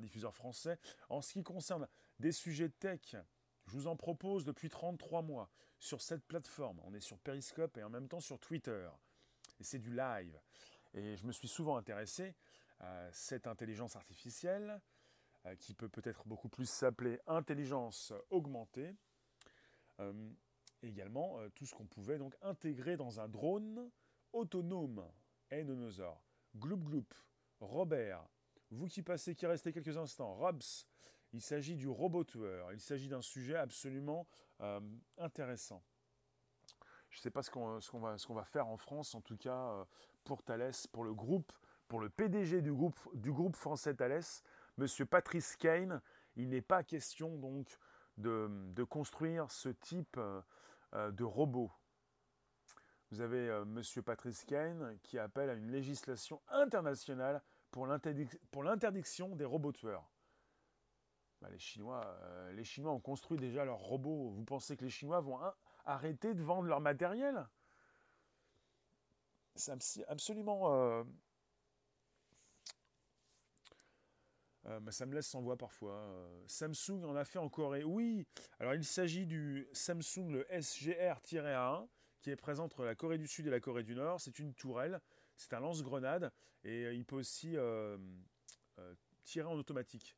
diffuseur 0.00 0.34
français. 0.34 0.78
En 1.10 1.20
ce 1.20 1.34
qui 1.34 1.42
concerne 1.42 1.86
des 2.18 2.32
sujets 2.32 2.70
tech, 2.70 3.16
je 3.66 3.72
vous 3.72 3.86
en 3.86 3.96
propose 3.96 4.46
depuis 4.46 4.70
33 4.70 5.20
mois 5.20 5.50
sur 5.78 6.00
cette 6.00 6.24
plateforme. 6.24 6.80
On 6.84 6.94
est 6.94 7.00
sur 7.00 7.18
Periscope 7.18 7.76
et 7.76 7.82
en 7.82 7.90
même 7.90 8.08
temps 8.08 8.20
sur 8.20 8.38
Twitter. 8.38 8.88
Et 9.58 9.64
c'est 9.64 9.78
du 9.78 9.94
live. 9.94 10.40
Et 10.94 11.16
je 11.16 11.26
me 11.26 11.32
suis 11.32 11.48
souvent 11.48 11.76
intéressé 11.76 12.34
cette 13.12 13.46
intelligence 13.46 13.96
artificielle 13.96 14.80
euh, 15.46 15.54
qui 15.56 15.74
peut 15.74 15.88
peut-être 15.88 16.26
beaucoup 16.26 16.48
plus 16.48 16.68
s'appeler 16.68 17.18
intelligence 17.26 18.12
augmentée. 18.30 18.94
Euh, 20.00 20.32
également 20.82 21.38
euh, 21.40 21.48
tout 21.50 21.66
ce 21.66 21.74
qu'on 21.74 21.86
pouvait 21.86 22.18
donc 22.18 22.34
intégrer 22.42 22.96
dans 22.96 23.20
un 23.20 23.28
drone 23.28 23.90
autonome. 24.32 25.04
Enonosor, 25.52 26.22
Gloop 26.56 26.84
Gloop, 26.84 27.14
Robert, 27.58 28.24
vous 28.70 28.86
qui 28.86 29.02
passez, 29.02 29.34
qui 29.34 29.46
restez 29.46 29.72
quelques 29.72 29.96
instants, 29.96 30.34
Robs, 30.34 30.62
il 31.32 31.42
s'agit 31.42 31.74
du 31.74 31.88
robot 31.88 32.24
tueur. 32.24 32.72
Il 32.72 32.80
s'agit 32.80 33.08
d'un 33.08 33.22
sujet 33.22 33.56
absolument 33.56 34.28
euh, 34.60 34.80
intéressant. 35.18 35.82
Je 37.08 37.18
ne 37.18 37.22
sais 37.22 37.30
pas 37.30 37.42
ce 37.42 37.50
qu'on 37.50 37.98
va, 37.98 38.16
va, 38.28 38.44
faire 38.44 38.68
en 38.68 38.76
France, 38.76 39.14
en 39.16 39.20
tout 39.20 39.36
cas 39.36 39.70
euh, 39.72 39.84
pour 40.22 40.44
Thales, 40.44 40.72
pour 40.92 41.02
le 41.02 41.14
groupe, 41.14 41.52
pour 41.90 41.98
le 41.98 42.08
PDG 42.08 42.62
du 42.62 42.72
groupe, 42.72 43.56
français 43.56 43.94
Thales, 43.94 44.22
Monsieur 44.78 45.06
Patrice 45.06 45.56
Kane. 45.56 46.00
Il 46.36 46.50
n'est 46.50 46.62
pas 46.62 46.84
question 46.84 47.36
donc 47.36 47.66
de, 48.16 48.84
construire 48.84 49.50
ce 49.50 49.70
type 49.70 50.16
euh, 50.16 51.10
de 51.10 51.24
robot. 51.24 51.72
Vous 53.10 53.20
avez 53.20 53.64
Monsieur 53.66 54.02
Patrice 54.02 54.44
Kane 54.44 55.00
qui 55.02 55.18
appelle 55.18 55.50
à 55.50 55.54
une 55.54 55.72
législation 55.72 56.40
internationale 56.48 57.42
pour 57.72 57.88
l'interdiction 57.88 59.34
des 59.34 59.44
robots 59.44 59.72
tueurs. 59.72 60.08
Bah, 61.42 61.48
les, 61.50 61.58
Chinois, 61.58 62.06
euh, 62.06 62.52
les 62.52 62.62
Chinois 62.62 62.92
ont 62.92 63.00
construit 63.00 63.36
déjà 63.36 63.64
leurs 63.64 63.78
robots. 63.78 64.30
Vous 64.30 64.44
pensez 64.44 64.76
que 64.76 64.84
les 64.84 64.90
Chinois 64.90 65.20
vont 65.20 65.40
arrêter 65.84 66.34
de 66.34 66.42
vendre 66.42 66.68
leur 66.68 66.80
matériel? 66.80 67.48
C'est 69.56 70.04
absolument... 70.06 71.04
Euh, 74.66 74.80
euh, 74.86 74.90
ça 74.90 75.06
me 75.06 75.14
laisse 75.14 75.26
sans 75.26 75.40
voix 75.40 75.56
parfois. 75.56 76.06
Samsung 76.46 77.04
en 77.04 77.16
a 77.16 77.24
fait 77.24 77.38
en 77.38 77.48
Corée. 77.48 77.84
Oui, 77.84 78.26
alors 78.58 78.74
il 78.74 78.84
s'agit 78.84 79.26
du 79.26 79.66
Samsung 79.72 80.30
le 80.30 80.46
SGR-A1 80.50 81.86
qui 82.20 82.30
est 82.30 82.36
présent 82.36 82.64
entre 82.64 82.84
la 82.84 82.94
Corée 82.94 83.18
du 83.18 83.26
Sud 83.26 83.46
et 83.46 83.50
la 83.50 83.60
Corée 83.60 83.82
du 83.82 83.94
Nord. 83.94 84.20
C'est 84.20 84.38
une 84.38 84.54
tourelle, 84.54 85.00
c'est 85.36 85.54
un 85.54 85.60
lance-grenade 85.60 86.30
et 86.64 86.92
il 86.92 87.04
peut 87.06 87.16
aussi 87.16 87.56
tirer 89.24 89.46
en 89.46 89.54
automatique. 89.54 90.16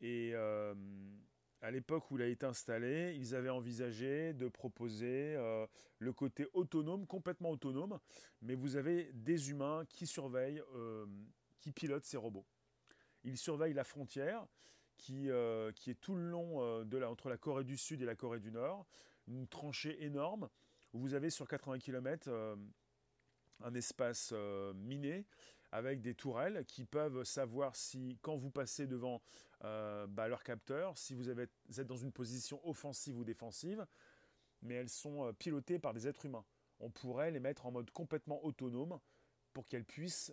Et 0.00 0.32
euh, 0.34 0.74
à 1.60 1.70
l'époque 1.70 2.10
où 2.10 2.18
il 2.18 2.22
a 2.22 2.26
été 2.26 2.44
installé, 2.44 3.16
ils 3.18 3.34
avaient 3.34 3.50
envisagé 3.50 4.34
de 4.34 4.48
proposer 4.48 5.34
euh, 5.36 5.66
le 5.98 6.12
côté 6.12 6.46
autonome, 6.52 7.06
complètement 7.06 7.50
autonome, 7.50 7.98
mais 8.42 8.54
vous 8.54 8.76
avez 8.76 9.10
des 9.14 9.50
humains 9.50 9.84
qui 9.88 10.06
surveillent, 10.06 10.62
euh, 10.74 11.06
qui 11.60 11.72
pilotent 11.72 12.04
ces 12.04 12.18
robots. 12.18 12.44
Ils 13.24 13.38
surveillent 13.38 13.74
la 13.74 13.84
frontière 13.84 14.46
qui, 14.96 15.28
qui 15.74 15.90
est 15.90 16.00
tout 16.00 16.14
le 16.14 16.28
long 16.28 16.84
la, 16.84 17.10
entre 17.10 17.28
la 17.28 17.36
Corée 17.36 17.64
du 17.64 17.76
Sud 17.76 18.00
et 18.00 18.04
la 18.04 18.14
Corée 18.14 18.38
du 18.38 18.52
Nord, 18.52 18.86
une 19.26 19.48
tranchée 19.48 20.04
énorme. 20.04 20.48
Où 20.92 21.00
vous 21.00 21.14
avez 21.14 21.30
sur 21.30 21.48
80 21.48 21.78
km 21.80 22.30
un 23.60 23.74
espace 23.74 24.32
miné 24.74 25.26
avec 25.74 26.00
des 26.00 26.14
tourelles 26.14 26.64
qui 26.66 26.84
peuvent 26.84 27.24
savoir 27.24 27.74
si, 27.74 28.16
quand 28.22 28.36
vous 28.36 28.50
passez 28.50 28.86
devant 28.86 29.20
euh, 29.64 30.06
bah, 30.06 30.28
leur 30.28 30.44
capteur, 30.44 30.96
si 30.96 31.14
vous, 31.14 31.28
êtes 31.30 31.80
dans 31.80 31.96
une 31.96 32.12
position 32.12 32.60
offensive 32.68 33.18
ou 33.18 33.24
défensive, 33.24 33.84
mais 34.62 34.74
elles 34.74 34.88
sont 34.88 35.26
euh, 35.26 35.32
pilotées 35.32 35.80
par 35.80 35.92
des 35.92 36.06
êtres 36.06 36.26
humains. 36.26 36.44
On 36.78 36.90
pourrait 36.90 37.32
les 37.32 37.40
mettre 37.40 37.66
en 37.66 37.72
mode 37.72 37.90
complètement 37.90 38.44
autonome 38.44 39.00
pour 39.52 39.66
qu'elles 39.66 39.84
puissent 39.84 40.32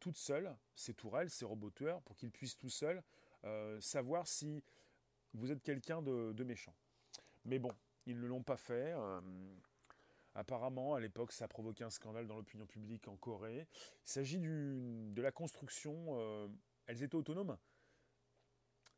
toutes 0.00 0.16
seules, 0.16 0.54
ces 0.74 0.94
tourelles, 0.94 1.30
ces 1.30 1.44
robots 1.44 1.70
tueurs, 1.70 2.02
pour 2.02 2.16
qu'ils 2.16 2.30
puissent 2.30 2.58
tout 2.58 2.70
seuls 2.70 3.02
euh, 3.44 3.80
savoir 3.80 4.26
si 4.26 4.62
vous 5.34 5.50
êtes 5.52 5.62
quelqu'un 5.62 6.02
de, 6.02 6.44
méchant. 6.44 6.74
Mais 7.44 7.58
bon, 7.58 7.70
ils 8.06 8.18
ne 8.18 8.26
l'ont 8.26 8.42
pas 8.42 8.56
fait. 8.56 8.94
Apparemment, 10.38 10.94
à 10.94 11.00
l'époque, 11.00 11.32
ça 11.32 11.46
a 11.46 11.48
provoqué 11.48 11.82
un 11.82 11.90
scandale 11.90 12.28
dans 12.28 12.36
l'opinion 12.36 12.64
publique 12.64 13.08
en 13.08 13.16
Corée. 13.16 13.66
Il 14.04 14.08
s'agit 14.08 14.38
de 14.38 15.20
la 15.20 15.32
construction. 15.32 15.96
Euh, 16.10 16.46
elles 16.86 17.02
étaient 17.02 17.16
autonomes. 17.16 17.56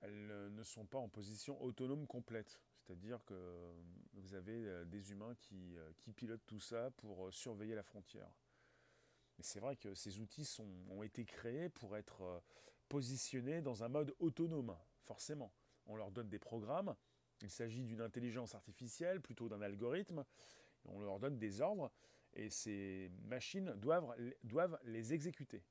Elles 0.02 0.30
euh, 0.30 0.50
ne 0.50 0.62
sont 0.62 0.84
pas 0.84 0.98
en 0.98 1.08
position 1.08 1.58
autonome 1.62 2.06
complète. 2.06 2.60
C'est-à-dire 2.76 3.24
que 3.24 3.34
vous 4.12 4.34
avez 4.34 4.66
euh, 4.66 4.84
des 4.84 5.12
humains 5.12 5.34
qui, 5.40 5.78
pilotent 6.14 6.44
tout 6.46 6.60
ça 6.60 6.90
pour 6.98 7.32
surveiller 7.32 7.74
la 7.74 7.84
frontière. 7.84 8.28
Mais 9.40 9.44
c'est 9.44 9.60
vrai 9.60 9.74
que 9.74 9.94
ces 9.94 10.20
outils 10.20 10.46
ont 10.90 11.02
été 11.02 11.24
créés 11.24 11.70
pour 11.70 11.96
être 11.96 12.42
positionnés 12.90 13.62
dans 13.62 13.82
un 13.82 13.88
mode 13.88 14.14
autonome, 14.18 14.76
forcément. 15.00 15.50
On 15.86 15.96
leur 15.96 16.10
donne 16.10 16.28
des 16.28 16.38
programmes. 16.38 16.94
Il 17.40 17.48
s'agit 17.48 17.82
d'une 17.82 18.02
intelligence 18.02 18.54
artificielle, 18.54 19.22
plutôt 19.22 19.48
d'un 19.48 19.62
algorithme, 19.62 20.26
on 20.84 21.00
leur 21.00 21.18
donne 21.18 21.38
des 21.38 21.62
ordres 21.62 21.90
et 22.34 22.50
ces 22.50 23.10
machines 23.22 23.72
doivent, 23.76 24.14
doivent 24.44 24.78
les 24.84 25.14
exécuter. 25.14 25.64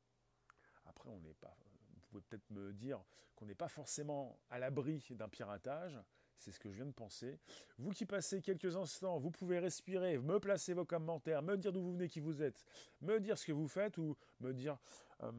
Après, 0.85 1.11
on 1.11 1.19
n'est 1.19 1.35
pas, 1.35 1.55
vous 1.93 2.01
pouvez 2.09 2.21
peut-être 2.21 2.49
me 2.49 2.73
dire 2.73 3.05
qu'on 3.35 3.45
n'est 3.45 3.53
pas 3.53 3.69
forcément 3.69 4.39
à 4.49 4.57
l'abri 4.57 5.05
d'un 5.11 5.29
piratage. 5.29 5.95
C'est 6.39 6.51
ce 6.51 6.59
que 6.59 6.69
je 6.69 6.77
viens 6.77 6.85
de 6.85 6.91
penser. 6.91 7.37
Vous 7.77 7.91
qui 7.91 8.05
passez 8.05 8.41
quelques 8.41 8.75
instants, 8.75 9.19
vous 9.19 9.29
pouvez 9.29 9.59
respirer, 9.59 10.17
me 10.17 10.39
placer 10.39 10.73
vos 10.73 10.85
commentaires, 10.85 11.41
me 11.41 11.57
dire 11.57 11.71
d'où 11.71 11.81
vous 11.81 11.91
venez, 11.91 12.07
qui 12.07 12.21
vous 12.21 12.41
êtes, 12.41 12.65
me 13.01 13.19
dire 13.19 13.37
ce 13.37 13.45
que 13.45 13.51
vous 13.51 13.67
faites 13.67 13.97
ou 13.97 14.15
me 14.39 14.53
dire 14.53 14.77
euh, 15.21 15.31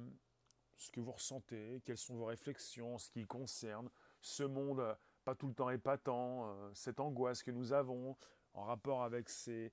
ce 0.76 0.90
que 0.90 1.00
vous 1.00 1.12
ressentez, 1.12 1.80
quelles 1.84 1.98
sont 1.98 2.14
vos 2.14 2.26
réflexions, 2.26 2.98
ce 2.98 3.10
qui 3.10 3.26
concerne 3.26 3.90
ce 4.20 4.42
monde 4.42 4.96
pas 5.24 5.34
tout 5.34 5.48
le 5.48 5.54
temps 5.54 5.70
épatant, 5.70 6.48
euh, 6.48 6.70
cette 6.74 7.00
angoisse 7.00 7.42
que 7.42 7.50
nous 7.50 7.72
avons, 7.72 8.16
en 8.54 8.64
rapport 8.64 9.02
avec 9.02 9.28
ces, 9.28 9.72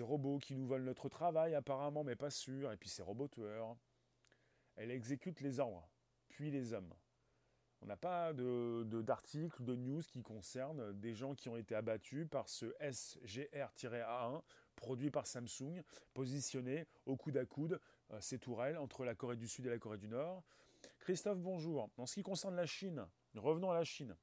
robots 0.00 0.38
qui 0.38 0.54
nous 0.54 0.66
volent 0.66 0.84
notre 0.84 1.08
travail 1.08 1.54
apparemment, 1.54 2.04
mais 2.04 2.16
pas 2.16 2.30
sûr, 2.30 2.70
et 2.72 2.76
puis 2.76 2.88
ces 2.88 3.02
robots 3.02 3.28
tueurs. 3.28 3.76
Elle 4.76 4.90
exécute 4.90 5.40
les 5.40 5.60
ordres, 5.60 5.88
puis 6.28 6.50
les 6.50 6.72
hommes. 6.72 6.92
On 7.80 7.86
n'a 7.86 7.96
pas 7.96 8.32
d'articles, 8.32 9.62
de, 9.62 9.72
de, 9.72 9.76
news 9.76 10.02
qui 10.02 10.22
concernent 10.22 10.92
des 10.98 11.14
gens 11.14 11.34
qui 11.34 11.48
ont 11.48 11.56
été 11.56 11.74
abattus 11.74 12.26
par 12.28 12.48
ce 12.48 12.66
SGR-A1 12.80 14.42
produit 14.78 15.10
par 15.10 15.26
Samsung, 15.26 15.82
positionné 16.14 16.86
au 17.04 17.16
coude 17.16 17.36
à 17.36 17.44
coude, 17.44 17.80
euh, 18.12 18.20
ces 18.20 18.38
tourelles 18.38 18.78
entre 18.78 19.04
la 19.04 19.14
Corée 19.14 19.36
du 19.36 19.48
Sud 19.48 19.66
et 19.66 19.70
la 19.70 19.78
Corée 19.78 19.98
du 19.98 20.08
Nord. 20.08 20.42
Christophe, 21.00 21.38
bonjour. 21.38 21.90
En 21.98 22.06
ce 22.06 22.14
qui 22.14 22.22
concerne 22.22 22.54
la 22.54 22.66
Chine, 22.66 23.04
revenons 23.34 23.70
à 23.70 23.74
la 23.74 23.84
Chine. 23.84 24.16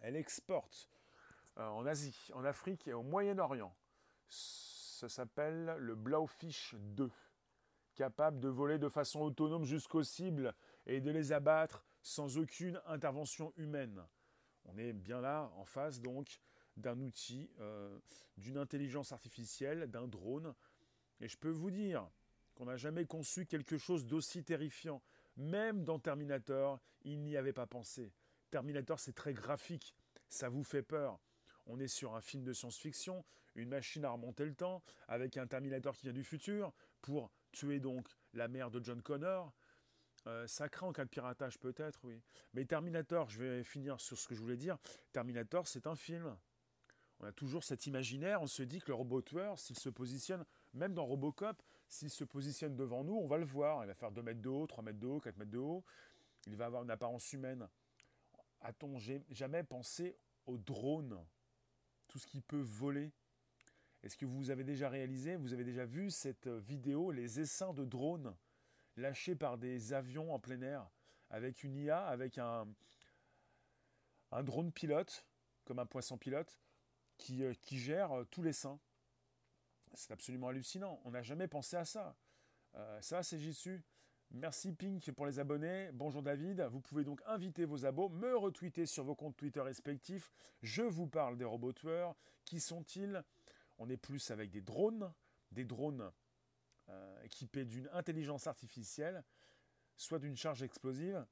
Elle 0.00 0.16
exporte 0.16 0.90
euh, 1.58 1.66
en 1.68 1.86
Asie, 1.86 2.30
en 2.34 2.44
Afrique 2.44 2.88
et 2.88 2.92
au 2.92 3.02
Moyen-Orient. 3.02 3.74
Ça 4.28 5.08
s'appelle 5.08 5.76
le 5.78 5.94
Blaufish 5.94 6.74
2, 6.78 7.10
capable 7.94 8.40
de 8.40 8.48
voler 8.48 8.78
de 8.78 8.88
façon 8.88 9.20
autonome 9.20 9.64
jusqu'aux 9.64 10.02
cibles 10.02 10.54
et 10.86 11.00
de 11.00 11.10
les 11.10 11.32
abattre 11.32 11.84
sans 12.02 12.38
aucune 12.38 12.80
intervention 12.86 13.52
humaine. 13.56 14.02
On 14.64 14.76
est 14.78 14.92
bien 14.92 15.20
là 15.20 15.50
en 15.56 15.64
face 15.64 16.00
donc 16.00 16.40
d'un 16.76 17.00
outil, 17.00 17.50
euh, 17.60 17.98
d'une 18.36 18.58
intelligence 18.58 19.12
artificielle, 19.12 19.90
d'un 19.90 20.08
drone. 20.08 20.54
Et 21.20 21.28
je 21.28 21.36
peux 21.36 21.50
vous 21.50 21.70
dire 21.70 22.08
qu'on 22.54 22.66
n'a 22.66 22.76
jamais 22.76 23.04
conçu 23.06 23.46
quelque 23.46 23.78
chose 23.78 24.06
d'aussi 24.06 24.44
terrifiant. 24.44 25.02
Même 25.36 25.84
dans 25.84 25.98
Terminator, 25.98 26.80
il 27.02 27.22
n'y 27.22 27.36
avait 27.36 27.52
pas 27.52 27.66
pensé. 27.66 28.12
Terminator, 28.50 29.00
c'est 29.00 29.14
très 29.14 29.32
graphique, 29.32 29.94
ça 30.28 30.48
vous 30.48 30.64
fait 30.64 30.82
peur. 30.82 31.18
On 31.66 31.78
est 31.78 31.88
sur 31.88 32.14
un 32.14 32.20
film 32.20 32.44
de 32.44 32.52
science-fiction, 32.52 33.24
une 33.54 33.68
machine 33.68 34.04
à 34.04 34.10
remonter 34.10 34.44
le 34.44 34.54
temps, 34.54 34.82
avec 35.08 35.36
un 35.36 35.46
Terminator 35.46 35.96
qui 35.96 36.06
vient 36.06 36.12
du 36.12 36.24
futur, 36.24 36.72
pour 37.00 37.30
tuer 37.52 37.80
donc 37.80 38.08
la 38.32 38.48
mère 38.48 38.70
de 38.70 38.82
John 38.82 39.00
Connor. 39.00 39.52
Euh, 40.26 40.46
ça 40.46 40.68
craint 40.68 40.86
en 40.86 40.92
cas 40.92 41.04
de 41.04 41.10
piratage 41.10 41.58
peut-être, 41.58 42.00
oui. 42.04 42.20
Mais 42.54 42.64
Terminator, 42.64 43.28
je 43.28 43.42
vais 43.42 43.64
finir 43.64 44.00
sur 44.00 44.18
ce 44.18 44.28
que 44.28 44.34
je 44.34 44.40
voulais 44.40 44.56
dire. 44.56 44.78
Terminator, 45.12 45.66
c'est 45.66 45.86
un 45.86 45.96
film. 45.96 46.36
On 47.20 47.26
a 47.26 47.32
toujours 47.32 47.64
cet 47.64 47.86
imaginaire, 47.86 48.42
on 48.42 48.46
se 48.46 48.62
dit 48.62 48.80
que 48.80 48.88
le 48.88 48.94
robot 48.94 49.22
tueur, 49.22 49.58
s'il 49.58 49.78
se 49.78 49.88
positionne, 49.88 50.44
même 50.74 50.92
dans 50.92 51.04
Robocop, 51.04 51.62
s'il 51.88 52.10
se 52.10 52.24
positionne 52.24 52.74
devant 52.74 53.04
nous, 53.04 53.14
on 53.14 53.28
va 53.28 53.38
le 53.38 53.44
voir. 53.44 53.84
Il 53.84 53.86
va 53.86 53.94
faire 53.94 54.10
2 54.10 54.22
mètres 54.22 54.40
de 54.40 54.48
haut, 54.48 54.66
3 54.66 54.82
mètres 54.82 54.98
de 54.98 55.06
haut, 55.06 55.20
4 55.20 55.36
mètres 55.36 55.50
de 55.50 55.58
haut. 55.58 55.84
Il 56.46 56.56
va 56.56 56.66
avoir 56.66 56.82
une 56.82 56.90
apparence 56.90 57.32
humaine. 57.32 57.68
A-t-on 58.60 58.98
jamais 59.30 59.62
pensé 59.62 60.16
au 60.46 60.58
drone? 60.58 61.24
Tout 62.08 62.18
ce 62.18 62.26
qui 62.26 62.40
peut 62.40 62.60
voler. 62.60 63.12
Est-ce 64.02 64.16
que 64.16 64.26
vous 64.26 64.50
avez 64.50 64.64
déjà 64.64 64.88
réalisé, 64.88 65.36
vous 65.36 65.52
avez 65.52 65.64
déjà 65.64 65.84
vu 65.84 66.10
cette 66.10 66.48
vidéo, 66.48 67.12
les 67.12 67.38
essaims 67.38 67.72
de 67.72 67.84
drones? 67.84 68.34
Lâchés 68.96 69.34
par 69.34 69.58
des 69.58 69.92
avions 69.92 70.34
en 70.34 70.38
plein 70.38 70.60
air, 70.62 70.90
avec 71.30 71.64
une 71.64 71.76
IA, 71.76 72.06
avec 72.06 72.38
un, 72.38 72.66
un 74.30 74.42
drone 74.42 74.72
pilote 74.72 75.26
comme 75.64 75.78
un 75.78 75.86
poisson 75.86 76.18
pilote, 76.18 76.58
qui, 77.18 77.44
euh, 77.44 77.54
qui 77.54 77.78
gère 77.78 78.12
euh, 78.12 78.24
tous 78.24 78.42
les 78.42 78.52
seins. 78.52 78.80
C'est 79.94 80.12
absolument 80.12 80.48
hallucinant. 80.48 81.00
On 81.04 81.10
n'a 81.10 81.22
jamais 81.22 81.48
pensé 81.48 81.76
à 81.76 81.84
ça. 81.84 82.16
Euh, 82.74 83.00
ça, 83.00 83.22
c'est 83.22 83.38
Jissu. 83.38 83.84
Merci 84.30 84.72
Pink 84.72 85.12
pour 85.12 85.26
les 85.26 85.38
abonnés. 85.38 85.90
Bonjour 85.92 86.22
David. 86.22 86.62
Vous 86.62 86.80
pouvez 86.80 87.04
donc 87.04 87.20
inviter 87.26 87.66
vos 87.66 87.84
abos, 87.84 88.08
me 88.08 88.34
retweeter 88.34 88.86
sur 88.86 89.04
vos 89.04 89.14
comptes 89.14 89.36
Twitter 89.36 89.60
respectifs. 89.60 90.32
Je 90.62 90.82
vous 90.82 91.06
parle 91.06 91.36
des 91.36 91.44
robots. 91.44 91.74
Qui 92.44 92.58
sont-ils? 92.58 93.22
On 93.76 93.90
est 93.90 93.98
plus 93.98 94.30
avec 94.30 94.50
des 94.50 94.62
drones, 94.62 95.12
des 95.50 95.64
drones 95.64 96.10
équipés 97.24 97.64
d'une 97.64 97.88
intelligence 97.92 98.46
artificielle, 98.46 99.24
soit 99.96 100.18
d'une 100.18 100.36
charge 100.36 100.62
explosive, 100.62 101.24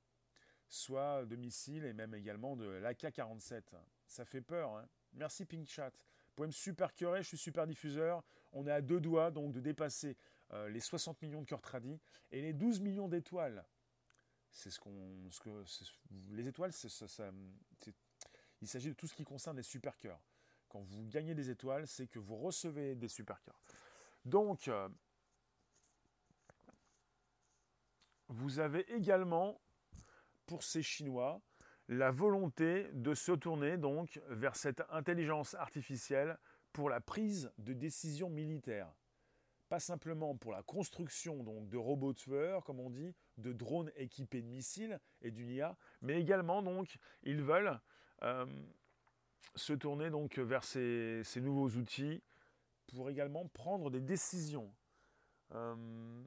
soit 0.69 1.27
de 1.27 1.37
missiles 1.37 1.85
et 1.85 1.93
même 1.93 2.15
également 2.15 2.57
de 2.57 2.67
l'AK-47. 2.67 3.75
Ça 4.07 4.25
fait 4.25 4.41
peur. 4.41 4.77
Hein 4.77 4.89
Merci 5.13 5.45
Pink 5.45 5.67
Chat. 5.67 5.93
Vous 6.37 6.47
me 6.47 6.53
super 6.53 6.91
je 6.97 7.23
suis 7.23 7.37
super 7.37 7.67
diffuseur. 7.67 8.23
On 8.53 8.67
est 8.67 8.73
à 8.73 8.81
deux 8.81 9.01
doigts 9.01 9.31
donc 9.31 9.53
de 9.53 9.61
dépasser 9.61 10.17
euh, 10.53 10.71
les 10.71 10.81
60 10.81 11.21
millions 11.21 11.43
de 11.43 11.47
cœurs 11.47 11.61
tradis 11.61 12.01
et 12.31 12.41
les 12.41 12.55
12 12.55 12.81
millions 12.81 13.09
d'étoiles. 13.09 13.63
C'est 14.51 14.71
ce 14.71 14.81
qu'on, 14.81 15.31
ce 15.31 15.41
que, 15.41 15.65
les 16.31 16.49
étoiles, 16.49 16.73
ça, 16.73 17.31
il 18.63 18.67
s'agit 18.67 18.89
de 18.89 18.95
tout 18.95 19.07
ce 19.07 19.15
qui 19.15 19.25
concerne 19.25 19.59
les 19.59 19.63
super 19.63 19.99
cœurs. 19.99 20.21
Quand 20.69 20.81
vous 20.81 21.07
gagnez 21.09 21.35
des 21.35 21.51
étoiles, 21.51 21.87
c'est 21.87 22.07
que 22.07 22.19
vous 22.19 22.37
recevez 22.37 22.95
des 22.95 23.09
super 23.09 23.43
cœurs. 23.43 23.61
Donc, 24.25 24.67
euh, 24.69 24.89
vous 28.31 28.61
avez 28.61 28.91
également, 28.95 29.61
pour 30.47 30.63
ces 30.63 30.83
Chinois, 30.83 31.41
la 31.89 32.13
volonté 32.13 32.89
de 32.93 33.15
se 33.15 33.33
tourner 33.33 33.77
donc 33.77 34.21
vers 34.29 34.55
cette 34.55 34.83
intelligence 34.91 35.55
artificielle 35.55 36.39
pour 36.73 36.89
la 36.89 37.01
prise 37.01 37.53
de 37.59 37.73
décisions 37.73 38.31
militaires. 38.31 38.93
Pas 39.69 39.81
simplement 39.81 40.37
pour 40.37 40.53
la 40.53 40.63
construction 40.63 41.43
donc, 41.43 41.69
de 41.69 41.77
robots 41.77 42.15
tueurs, 42.15 42.63
comme 42.65 42.79
on 42.79 42.91
dit, 42.91 43.13
de 43.39 43.53
drones 43.53 43.91
équipés 43.97 44.43
de 44.43 44.47
missiles 44.47 45.01
et 45.23 45.33
d'une 45.33 45.51
IA, 45.51 45.77
mais 46.01 46.21
également 46.21 46.63
donc 46.63 46.99
ils 47.25 47.43
veulent 47.43 47.81
euh, 48.23 48.47
se 49.57 49.73
tourner 49.73 50.11
donc 50.11 50.39
vers 50.39 50.63
ces, 50.63 51.25
nouveaux 51.37 51.71
outils 51.71 52.23
pour 52.95 53.11
également 53.11 53.49
prendre 53.49 53.91
des 53.91 54.01
décisions. 54.01 54.73
Euh, 55.53 56.23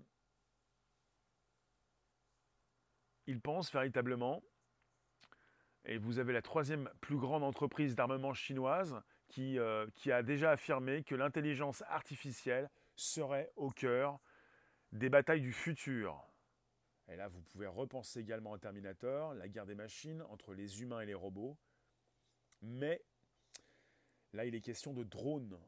ils 3.27 3.41
pensent 3.41 3.71
véritablement 3.71 4.41
et 5.85 5.97
vous 5.97 6.19
avez 6.19 6.33
la 6.33 6.41
troisième 6.41 6.89
plus 7.01 7.17
grande 7.17 7.43
entreprise 7.43 7.95
d'armement 7.95 8.33
chinoise 8.33 9.01
qui, 9.27 9.59
euh, 9.59 9.85
qui 9.95 10.11
a 10.11 10.23
déjà 10.23 10.51
affirmé 10.51 11.03
que 11.03 11.15
l'intelligence 11.15 11.83
artificielle 11.87 12.69
serait 12.95 13.51
au 13.55 13.69
cœur 13.69 14.19
des 14.91 15.09
batailles 15.09 15.41
du 15.41 15.51
futur. 15.51 16.25
Et 17.09 17.17
là, 17.17 17.27
vous 17.27 17.41
pouvez 17.41 17.67
repenser 17.67 18.19
également 18.19 18.53
à 18.53 18.59
Terminator, 18.59 19.33
la 19.33 19.49
guerre 19.49 19.65
des 19.65 19.75
machines 19.75 20.21
entre 20.29 20.53
les 20.53 20.81
humains 20.81 21.01
et 21.01 21.05
les 21.05 21.13
robots. 21.13 21.57
Mais 22.61 23.03
là, 24.31 24.45
il 24.45 24.55
est 24.55 24.61
question 24.61 24.93
de 24.93 25.03
drones. 25.03 25.59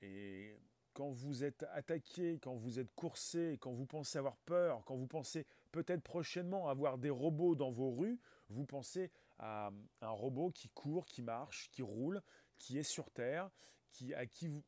Et 0.00 0.56
quand 0.94 1.10
vous 1.10 1.44
êtes 1.44 1.64
attaqué, 1.72 2.38
quand 2.38 2.54
vous 2.54 2.78
êtes 2.78 2.90
coursé, 2.94 3.58
quand 3.60 3.72
vous 3.72 3.86
pensez 3.86 4.16
avoir 4.16 4.36
peur, 4.38 4.82
quand 4.86 4.96
vous 4.96 5.06
pensez 5.06 5.46
peut-être 5.72 6.02
prochainement 6.02 6.68
avoir 6.68 6.98
des 6.98 7.10
robots 7.10 7.56
dans 7.56 7.70
vos 7.70 7.90
rues, 7.90 8.20
vous 8.48 8.66
pensez 8.66 9.10
à 9.38 9.70
un 10.00 10.10
robot 10.10 10.50
qui 10.50 10.68
court, 10.68 11.06
qui 11.06 11.22
marche, 11.22 11.70
qui 11.70 11.82
roule, 11.82 12.22
qui 12.58 12.78
est 12.78 12.82
sur 12.82 13.10
Terre, 13.10 13.50
qui, 13.90 14.14
à 14.14 14.26
qui 14.26 14.46
vous, 14.46 14.62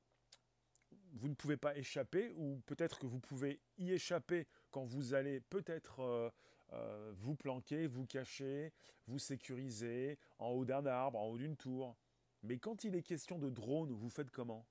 vous 1.13 1.29
ne 1.29 1.35
pouvez 1.35 1.57
pas 1.57 1.77
échapper, 1.77 2.33
ou 2.37 2.61
peut-être 2.67 2.99
que 2.99 3.07
vous 3.07 3.21
pouvez 3.21 3.61
y 3.79 3.93
échapper 3.93 4.49
quand 4.71 4.85
vous 4.85 5.15
allez 5.15 5.41
peut-être 5.41 6.01
euh, 6.01 6.31
euh, 6.73 7.13
vous 7.17 7.37
planquer, 7.37 7.87
vous 7.87 8.07
cacher, 8.07 8.73
vous 9.07 9.19
sécuriser 9.19 10.19
en 10.39 10.49
haut 10.49 10.65
d'un 10.65 10.87
arbre, 10.87 11.19
en 11.19 11.27
haut 11.29 11.39
d'une 11.39 11.57
tour. 11.57 11.97
Mais 12.43 12.59
quand 12.59 12.85
il 12.85 12.97
est 12.97 13.03
question 13.03 13.39
de 13.39 13.51
drone, 13.51 13.93
vous 13.93 14.11
faites 14.11 14.31
comment? 14.31 14.67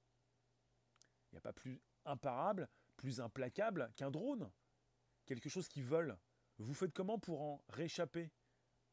Il 1.32 1.36
n'y 1.36 1.38
a 1.38 1.42
pas 1.42 1.54
plus 1.54 1.80
imparable, 2.06 2.68
plus 2.98 3.22
implacable 3.22 3.92
qu'un 3.96 4.12
drone? 4.12 4.52
Quelque 5.26 5.50
chose 5.50 5.68
qui 5.68 5.82
vole. 5.82 6.18
Vous 6.58 6.74
faites 6.74 6.94
comment 6.94 7.20
pour 7.20 7.42
en 7.42 7.64
réchapper? 7.70 8.32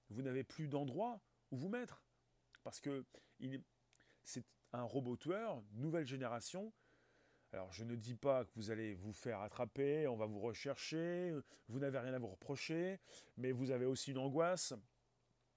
Vous 0.09 0.23
n'avez 0.23 0.45
plus 0.45 0.69
d'endroit 0.69 1.21
où 1.51 1.57
vous 1.57 1.69
mettre? 1.69 2.03
Parce 2.63 2.81
que 2.81 3.05
c'est 4.23 4.45
un 4.73 4.83
robot 4.83 5.17
tueur, 5.17 5.63
nouvelle 5.73 6.07
génération. 6.07 6.73
Alors 7.53 7.73
je 7.73 7.83
ne 7.83 7.97
dis 7.97 8.15
pas 8.15 8.45
que 8.45 8.51
vous 8.55 8.71
allez 8.71 8.95
vous 8.95 9.13
faire 9.13 9.41
attraper, 9.41 10.07
on 10.07 10.17
va 10.17 10.27
vous 10.27 10.39
rechercher, 10.39 11.35
vous 11.69 11.81
n'avez 11.81 11.99
rien 11.99 12.15
à 12.15 12.19
vous 12.19 12.29
reprocher, 12.29 13.01
mais 13.37 13.51
vous 13.51 13.73
avez 13.73 13.87
aussi 13.87 14.13
une 14.13 14.19
angoisse. 14.19 14.73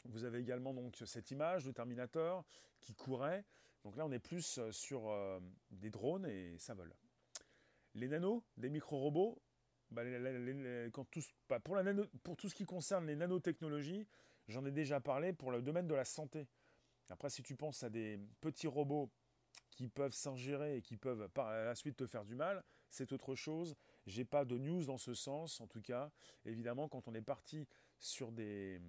Vous 0.05 0.23
avez 0.23 0.39
également 0.39 0.73
donc 0.73 0.97
cette 1.05 1.29
image 1.29 1.65
de 1.65 1.71
Terminator 1.71 2.43
qui 2.81 2.95
courait. 2.95 3.45
Donc 3.83 3.95
là 3.95 4.05
on 4.05 4.12
est 4.12 4.19
plus 4.19 4.59
sur 4.71 5.09
euh, 5.09 5.39
des 5.69 5.91
drones 5.91 6.25
et 6.25 6.57
ça 6.57 6.73
vole. 6.73 6.95
Les 7.93 8.07
nanos, 8.07 8.41
des 8.57 8.69
micro-robots, 8.69 9.39
pour, 12.23 12.38
tout 12.38 12.49
ce 12.49 12.56
qui 12.56 12.65
concerne 12.65 13.08
les 13.08 13.15
nanotechnologies, 13.15 14.08
J'en 14.47 14.65
ai 14.65 14.71
déjà 14.71 14.99
parlé 14.99 15.34
pour 15.34 15.51
le 15.51 15.62
domaine 15.62 15.88
de 15.88 15.95
la 15.95 16.06
santé. 16.06 16.47
Après, 17.10 17.29
si 17.29 17.43
tu 17.43 17.56
penses 17.56 17.84
à 17.84 17.89
des 17.89 18.19
petits 18.41 18.67
robots 18.67 19.10
qui 19.71 19.88
peuvent 19.88 20.13
s'ingérer 20.13 20.77
et 20.77 20.82
qui 20.82 20.97
peuvent 20.97 21.29
par 21.29 21.51
la 21.51 21.75
suite 21.75 21.97
te 21.97 22.08
faire 22.08 22.25
du 22.25 22.36
mal, 22.36 22.63
c'est 22.89 23.12
autre 23.13 23.36
chose. 23.36 23.75
J'ai 24.06 24.25
pas 24.25 24.45
de 24.45 24.58
news 24.58 24.84
dans 24.86 24.97
ce 24.97 25.13
sens, 25.13 25.62
en 25.62 25.67
tout 25.67 25.82
cas. 25.82 26.12
Évidemment, 26.45 26.89
quand 26.89 27.08
on 27.08 27.15
est 27.15 27.21
parti 27.21 27.67
sur 27.99 28.32
des, 28.32 28.82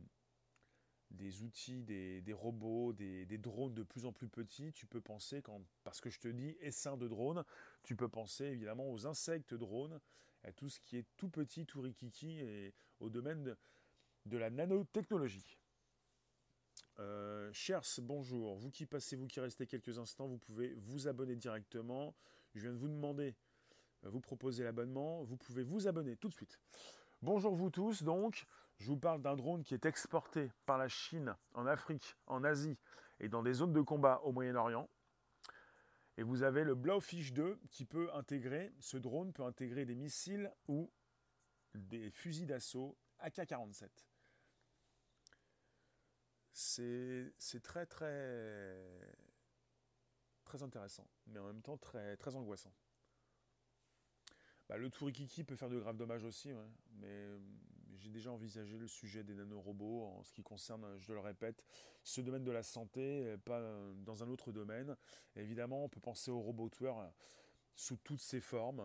outils, 1.43 1.85
des, 1.85 2.33
robots, 2.33 2.93
des, 2.93 3.39
drones 3.39 3.75
de 3.75 3.83
plus 3.83 4.07
en 4.07 4.13
plus 4.13 4.29
petits, 4.29 4.73
tu 4.73 4.87
peux 4.87 5.01
penser, 5.01 5.43
parce 5.85 6.01
que 6.01 6.11
je 6.11 6.19
te 6.19 6.29
dis 6.29 6.57
essaim 6.61 6.97
de 6.97 7.07
drones, 7.07 7.45
tu 7.85 7.95
peux 7.95 8.09
penser 8.09 8.45
évidemment 8.47 8.91
aux 8.91 9.07
insectes 9.07 9.55
drones, 9.55 10.01
à 10.45 10.53
tout 10.53 10.69
ce 10.69 10.79
qui 10.81 10.97
est 10.97 11.07
tout 11.17 11.29
petit, 11.29 11.67
tout 11.67 11.81
rikiki, 11.81 12.41
et 12.41 12.75
au 13.01 13.09
domaine 13.09 13.57
de, 14.27 14.37
la 14.37 14.51
nanotechnologie. 14.51 15.59
Euh, 17.01 17.51
Chers, 17.53 17.85
bonjour. 18.03 18.57
Vous 18.57 18.71
qui 18.71 18.87
passez, 18.87 19.17
vous 19.17 19.27
qui 19.27 19.41
restez 19.41 19.67
quelques 19.67 19.99
instants, 19.99 20.27
vous 20.27 20.39
pouvez 20.39 20.75
vous 20.75 21.09
abonner 21.09 21.35
directement. 21.35 22.15
Je 22.55 22.61
viens 22.61 22.73
de 22.73 22.79
vous 22.79 22.89
demander, 22.89 23.35
euh, 24.05 24.11
vous 24.11 24.21
proposer 24.21 24.63
l'abonnement. 24.65 25.25
Vous 25.25 25.37
pouvez 25.37 25.65
vous 25.65 25.89
abonner 25.89 26.17
tout 26.17 26.29
de 26.29 26.35
suite. 26.35 26.61
Bonjour 27.23 27.55
vous 27.55 27.71
tous. 27.71 28.03
Donc, 28.03 28.47
je 28.79 28.87
vous 28.87 28.99
parle 28.99 29.23
d'un 29.23 29.37
drone 29.37 29.65
qui 29.65 29.75
est 29.75 29.87
exporté 29.87 30.51
par 30.67 30.79
la 30.79 30.89
Chine 30.89 31.35
en 31.55 31.67
Afrique, 31.67 32.17
en 32.27 32.45
Asie 32.45 32.77
et 33.19 33.29
dans 33.29 33.43
des 33.43 33.55
zones 33.55 33.73
de 33.73 33.81
combat 33.81 34.21
au 34.25 34.33
Moyen-Orient. 34.33 34.89
Et 36.17 36.23
vous 36.23 36.43
avez 36.43 36.65
le 36.65 36.75
Blowfish 36.75 37.33
2 37.33 37.61
qui 37.71 37.85
peut 37.85 38.13
intégrer, 38.15 38.73
ce 38.81 38.97
drone 38.97 39.33
peut 39.33 39.45
intégrer 39.45 39.85
des 39.85 39.95
missiles 39.95 40.53
ou 40.69 40.91
des 41.75 42.11
fusils 42.11 42.47
d'assaut 42.47 42.97
AK-47 43.19 43.89
c'est 46.55 47.63
très 47.63 47.85
très 47.85 48.77
très 50.45 50.63
intéressant, 50.63 51.09
mais 51.27 51.41
en 51.41 51.47
même 51.47 51.63
temps 51.63 51.77
très 51.77 52.17
très 52.17 52.37
angoissant. 52.37 52.73
Bah, 54.69 54.79
le 54.79 54.89
Tourikiki 54.89 55.45
peut 55.45 55.57
faire 55.57 55.69
de 55.69 55.79
graves 55.79 55.97
dommages 55.97 56.25
aussi, 56.25 56.51
mais 56.93 57.27
j'ai 57.99 58.11
déjà 58.11 58.31
envisagé 58.31 58.79
le 58.79 58.87
sujet 58.87 59.25
des 59.25 59.35
nanorobots 59.35 60.05
en 60.05 60.23
ce 60.23 60.33
qui 60.33 60.43
concerne, 60.43 60.87
je 60.99 61.13
le 61.13 61.21
répète, 61.21 61.65
ce 62.03 62.21
domaine 62.21 62.45
de 62.45 62.53
la 62.53 62.63
santé, 62.63 63.37
pas 63.45 63.61
dans 64.05 64.23
un 64.23 64.29
autre 64.29 64.53
domaine. 64.53 64.97
évidemment, 65.37 65.85
on 65.85 65.89
peut 65.89 66.01
penser 66.01 66.31
au 66.31 66.41
robot 66.41 66.69
tueur 66.69 67.13
sous 67.75 67.97
toutes 67.97 68.21
ses 68.21 68.41
formes. 68.41 68.83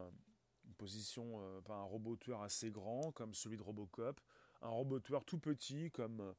Une 0.65 0.73
position, 0.75 1.41
euh, 1.41 1.61
pas 1.61 1.75
un 1.75 1.83
robot 1.83 2.17
assez 2.41 2.69
grand 2.71 3.11
comme 3.11 3.33
celui 3.33 3.57
de 3.57 3.63
Robocop, 3.63 4.19
un 4.61 4.69
robot 4.69 4.99
tout 4.99 5.39
petit 5.39 5.91
comme 5.91 6.35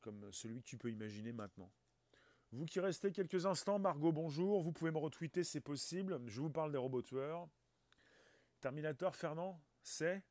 comme 0.00 0.32
celui 0.32 0.60
que 0.60 0.66
tu 0.66 0.78
peux 0.78 0.90
imaginer 0.90 1.32
maintenant. 1.32 1.70
Vous 2.52 2.64
qui 2.64 2.80
restez 2.80 3.12
quelques 3.12 3.46
instants, 3.46 3.78
Margot, 3.78 4.12
bonjour. 4.12 4.60
Vous 4.60 4.72
pouvez 4.72 4.90
me 4.90 4.98
retweeter, 4.98 5.44
c'est 5.44 5.60
possible. 5.60 6.20
Je 6.26 6.40
vous 6.40 6.50
parle 6.50 6.72
des 6.72 6.78
robots 6.78 7.02
tueurs. 7.02 7.46
Terminator, 8.60 9.14
Fernand, 9.14 9.62
c'est 9.82 10.22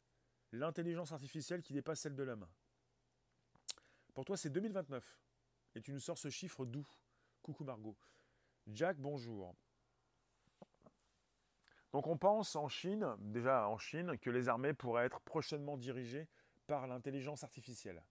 l'intelligence 0.52 1.12
artificielle 1.12 1.62
qui 1.62 1.74
dépasse 1.74 2.02
celle 2.02 2.16
de 2.16 2.24
l'homme. 2.24 2.48
Pour 4.14 4.26
toi, 4.26 4.38
c'est 4.38 4.50
2029. 4.50 5.20
Et 5.76 5.82
tu 5.82 5.94
nous 5.94 6.00
sors 6.00 6.18
ce 6.18 6.30
chiffre 6.30 6.66
d'où 6.66 6.86
Coucou 7.42 7.64
Margot. 7.64 7.98
Jack, 8.68 8.98
bonjour. 8.98 9.56
Donc 11.92 12.08
on 12.08 12.18
pense 12.18 12.56
en 12.56 12.68
Chine, 12.68 13.16
déjà 13.20 13.68
en 13.68 13.78
Chine, 13.78 14.18
que 14.18 14.30
les 14.30 14.50
armées 14.50 14.74
pourraient 14.74 15.06
être 15.06 15.22
prochainement 15.22 15.78
dirigées 15.78 16.28
par 16.68 16.86
l'intelligence 16.88 17.44
artificielle 17.44 18.04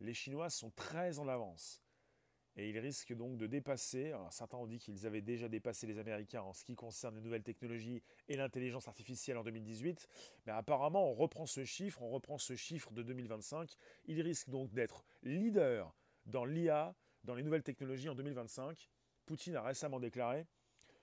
les 0.00 0.14
Chinois 0.14 0.50
sont 0.50 0.70
très 0.70 1.18
en 1.18 1.28
avance. 1.28 1.82
Et 2.56 2.70
ils 2.70 2.78
risquent 2.78 3.14
donc 3.14 3.36
de 3.36 3.46
dépasser, 3.46 4.14
certains 4.30 4.56
ont 4.56 4.66
dit 4.66 4.78
qu'ils 4.78 5.06
avaient 5.06 5.20
déjà 5.20 5.48
dépassé 5.48 5.86
les 5.86 5.98
Américains 5.98 6.42
en 6.42 6.52
ce 6.52 6.64
qui 6.64 6.74
concerne 6.74 7.14
les 7.14 7.20
nouvelles 7.20 7.42
technologies 7.42 8.02
et 8.28 8.36
l'intelligence 8.36 8.88
artificielle 8.88 9.36
en 9.36 9.44
2018, 9.44 10.08
mais 10.46 10.52
apparemment 10.52 11.10
on 11.10 11.14
reprend 11.14 11.46
ce 11.46 11.64
chiffre, 11.64 12.02
on 12.02 12.10
reprend 12.10 12.38
ce 12.38 12.56
chiffre 12.56 12.92
de 12.92 13.02
2025, 13.02 13.70
ils 14.06 14.22
risquent 14.22 14.50
donc 14.50 14.72
d'être 14.72 15.04
leaders 15.22 15.94
dans 16.24 16.44
l'IA, 16.44 16.94
dans 17.24 17.34
les 17.34 17.42
nouvelles 17.42 17.62
technologies 17.62 18.08
en 18.08 18.14
2025. 18.14 18.90
Poutine 19.26 19.56
a 19.56 19.62
récemment 19.62 20.00
déclaré 20.00 20.46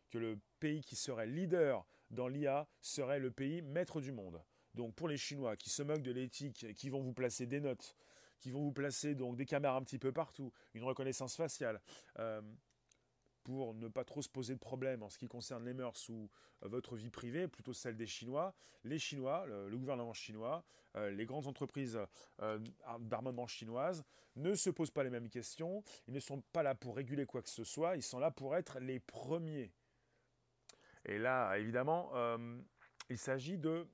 que 0.10 0.18
le 0.18 0.40
pays 0.60 0.82
qui 0.82 0.96
serait 0.96 1.28
leader 1.28 1.86
dans 2.10 2.28
l'IA 2.28 2.68
serait 2.82 3.20
le 3.20 3.32
pays 3.32 3.62
maître 3.62 4.02
du 4.02 4.12
monde. 4.12 4.42
Donc 4.74 4.96
pour 4.96 5.08
les 5.08 5.18
Chinois 5.18 5.56
qui 5.56 5.70
se 5.70 5.84
moquent 5.84 6.02
de 6.02 6.12
l'éthique, 6.12 6.74
qui 6.76 6.90
vont 6.90 7.02
vous 7.02 7.14
placer 7.14 7.46
des 7.46 7.60
notes, 7.60 7.96
qui 8.44 8.52
vont 8.52 8.62
vous 8.62 8.74
placer 8.74 9.16
donc 9.16 9.38
des 9.38 9.46
caméras 9.46 9.78
un 9.78 9.84
petit 9.84 9.98
peu 9.98 10.12
partout, 10.12 10.52
une 10.74 10.84
reconnaissance 10.84 11.38
faciale, 11.38 11.82
euh, 12.20 12.42
pour 13.46 13.74
ne 13.74 13.88
pas 13.88 14.04
trop 14.04 14.22
se 14.22 14.28
poser 14.28 14.54
de 14.54 14.60
problèmes 14.60 15.02
en 15.02 15.10
ce 15.10 15.18
qui 15.18 15.30
concerne 15.30 15.64
les 15.64 15.74
mœurs 15.74 16.10
ou 16.10 16.30
euh, 16.64 16.68
votre 16.68 16.98
vie 16.98 17.10
privée, 17.10 17.48
plutôt 17.48 17.72
celle 17.72 17.96
des 17.96 18.06
Chinois. 18.06 18.54
Les 18.84 19.00
Chinois, 19.00 19.46
le, 19.46 19.78
gouvernement 19.78 20.12
chinois, 20.12 20.66
euh, 20.98 21.10
les 21.10 21.26
grandes 21.26 21.48
entreprises 21.48 21.98
d'armement 23.00 23.48
chinoises 23.48 24.04
ne 24.36 24.56
se 24.56 24.70
posent 24.70 24.92
pas 24.92 25.06
les 25.06 25.10
mêmes 25.10 25.30
questions. 25.30 25.82
Ils 26.08 26.14
ne 26.14 26.20
sont 26.20 26.42
pas 26.52 26.64
là 26.64 26.76
pour 26.76 26.98
réguler 26.98 27.26
quoi 27.26 27.42
que 27.42 27.50
ce 27.50 27.64
soit. 27.64 27.96
Ils 27.96 28.04
sont 28.04 28.20
là 28.20 28.30
pour 28.30 28.58
être 28.58 28.82
les 28.82 29.00
premiers. 29.00 29.72
Et 31.06 31.18
là, 31.18 31.58
évidemment, 31.58 32.12
il 33.10 33.18
s'agit 33.18 33.58
de 33.58 33.88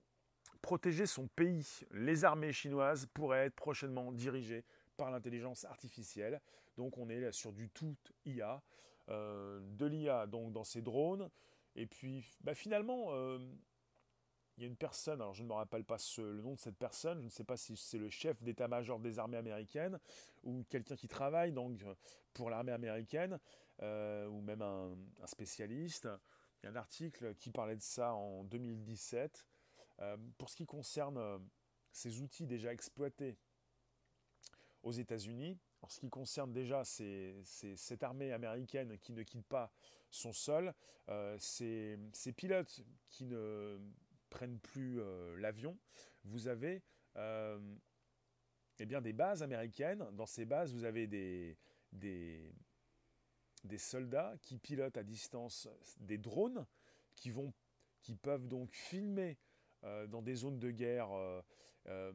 protéger 0.61 1.05
son 1.05 1.27
pays. 1.27 1.81
Les 1.91 2.25
armées 2.25 2.53
chinoises 2.53 3.07
pourraient 3.13 3.45
être 3.45 3.55
prochainement 3.55 4.11
dirigées 4.11 4.63
par 4.97 5.11
l'intelligence 5.11 5.65
artificielle. 5.65 6.41
Donc 6.77 6.97
on 6.97 7.09
est 7.09 7.19
là 7.19 7.31
sur 7.31 7.51
du 7.53 7.69
tout 7.69 7.95
IA, 8.25 8.61
euh, 9.09 9.59
de 9.61 9.85
l'IA 9.85 10.27
donc 10.27 10.51
dans 10.51 10.63
ces 10.63 10.81
drones. 10.81 11.29
Et 11.75 11.85
puis 11.85 12.25
bah, 12.41 12.55
finalement, 12.55 13.07
euh, 13.09 13.39
il 14.57 14.63
y 14.63 14.65
a 14.65 14.67
une 14.67 14.75
personne, 14.75 15.21
alors 15.21 15.33
je 15.33 15.41
ne 15.41 15.47
me 15.47 15.53
rappelle 15.53 15.85
pas 15.85 15.95
le 16.17 16.41
nom 16.41 16.53
de 16.53 16.59
cette 16.59 16.77
personne, 16.77 17.21
je 17.21 17.25
ne 17.25 17.29
sais 17.29 17.45
pas 17.45 17.55
si 17.55 17.77
c'est 17.77 17.97
le 17.97 18.09
chef 18.09 18.43
d'état-major 18.43 18.99
des 18.99 19.17
armées 19.17 19.37
américaines 19.37 19.97
ou 20.43 20.65
quelqu'un 20.69 20.97
qui 20.97 21.07
travaille 21.07 21.53
donc 21.53 21.81
pour 22.33 22.49
l'armée 22.49 22.73
américaine 22.73 23.39
euh, 23.81 24.27
ou 24.27 24.41
même 24.41 24.61
un, 24.61 24.97
spécialiste. 25.25 26.09
Il 26.61 26.65
y 26.65 26.67
a 26.67 26.71
un 26.73 26.75
article 26.75 27.35
qui 27.35 27.51
parlait 27.51 27.77
de 27.77 27.81
ça 27.81 28.13
en 28.13 28.43
2017 28.43 29.31
euh, 29.31 29.58
pour 30.37 30.49
ce 30.49 30.55
qui 30.55 30.65
concerne 30.65 31.17
euh, 31.17 31.39
ces 31.91 32.21
outils 32.21 32.45
déjà 32.45 32.71
exploités 32.73 33.37
aux 34.83 34.91
États-Unis, 34.91 35.57
en 35.81 35.89
ce 35.89 35.99
qui 35.99 36.09
concerne 36.09 36.53
déjà 36.53 36.83
cette 36.85 38.03
armée 38.03 38.31
américaine 38.31 38.97
qui 38.99 39.11
ne 39.11 39.23
quitte 39.23 39.45
pas 39.45 39.73
son 40.09 40.31
sol, 40.31 40.73
euh, 41.09 41.37
ces, 41.39 41.97
pilotes 42.35 42.81
qui 43.09 43.25
ne 43.25 43.79
prennent 44.29 44.59
plus 44.59 45.01
l'avion, 45.37 45.77
vous 46.23 46.47
avez 46.47 46.81
eh 47.15 48.85
bien, 48.85 49.01
des 49.01 49.13
bases 49.13 49.43
américaines. 49.43 50.07
Dans 50.13 50.25
ces 50.25 50.45
bases, 50.45 50.73
vous 50.73 50.85
avez 50.85 51.07
des, 51.07 51.57
des, 51.91 52.53
des 53.63 53.77
soldats 53.77 54.35
qui 54.41 54.57
pilotent 54.57 54.97
à 54.97 55.03
distance 55.03 55.67
des 55.99 56.17
drones 56.17 56.65
qui, 57.15 57.31
vont, 57.31 57.53
qui 58.01 58.15
peuvent 58.15 58.47
donc 58.47 58.73
filmer 58.73 59.31
euh, 59.31 59.48
dans 59.83 60.21
des 60.21 60.35
zones 60.35 60.59
de 60.59 60.71
guerre 60.71 61.11
euh, 61.11 61.41
euh, 61.87 62.13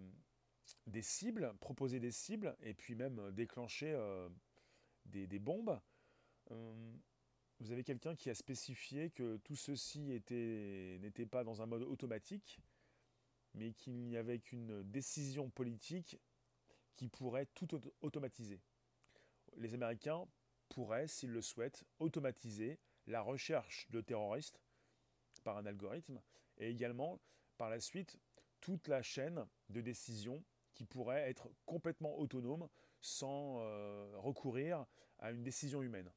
des 0.87 1.03
cibles, 1.03 1.55
proposer 1.61 2.01
des 2.01 2.11
cibles 2.11 2.57
et 2.63 2.75
puis 2.75 2.95
même 2.95 3.31
déclencher 3.33 3.95
des, 5.05 5.39
bombes. 5.39 5.79
vous 6.51 7.71
avez 7.71 7.85
quelqu'un 7.85 8.17
qui 8.17 8.31
a 8.31 8.35
spécifié 8.35 9.11
que 9.11 9.37
tout 9.39 9.57
ceci 9.57 10.01
n'était 10.01 11.27
pas 11.27 11.45
dans 11.45 11.61
un 11.61 11.67
mode 11.67 11.83
automatique, 11.83 12.61
mais 13.53 13.73
qu'il 13.73 14.07
n'y 14.07 14.17
avait 14.17 14.39
qu'une 14.39 14.83
décision 14.85 15.51
politique 15.51 16.19
qui 16.97 17.09
pourrait 17.09 17.47
tout 17.55 17.69
automatiser. 18.01 18.61
Les 19.57 19.75
Américains 19.75 20.27
pourraient, 20.71 21.09
s'ils 21.09 21.31
le 21.31 21.43
souhaitent, 21.43 21.85
automatiser 21.99 22.79
la 23.07 23.21
recherche 23.21 23.87
de 23.91 24.01
terroristes 24.01 24.61
par 25.43 25.59
un 25.59 25.67
algorithme 25.67 26.23
et 26.57 26.71
également 26.71 27.21
par 27.57 27.71
la 27.71 27.81
suite 27.81 28.19
toute 28.61 28.89
la 28.89 29.03
chaîne 29.03 29.47
de 29.69 29.81
décision 29.81 30.43
qui 30.73 30.85
pourrait 30.85 31.29
être 31.29 31.49
complètement 31.67 32.19
autonome 32.19 32.69
sans 33.01 33.61
euh, 33.61 34.11
recourir 34.17 34.87
à 35.19 35.31
une 35.31 35.43
décision 35.43 35.83
humaine. 35.83 36.11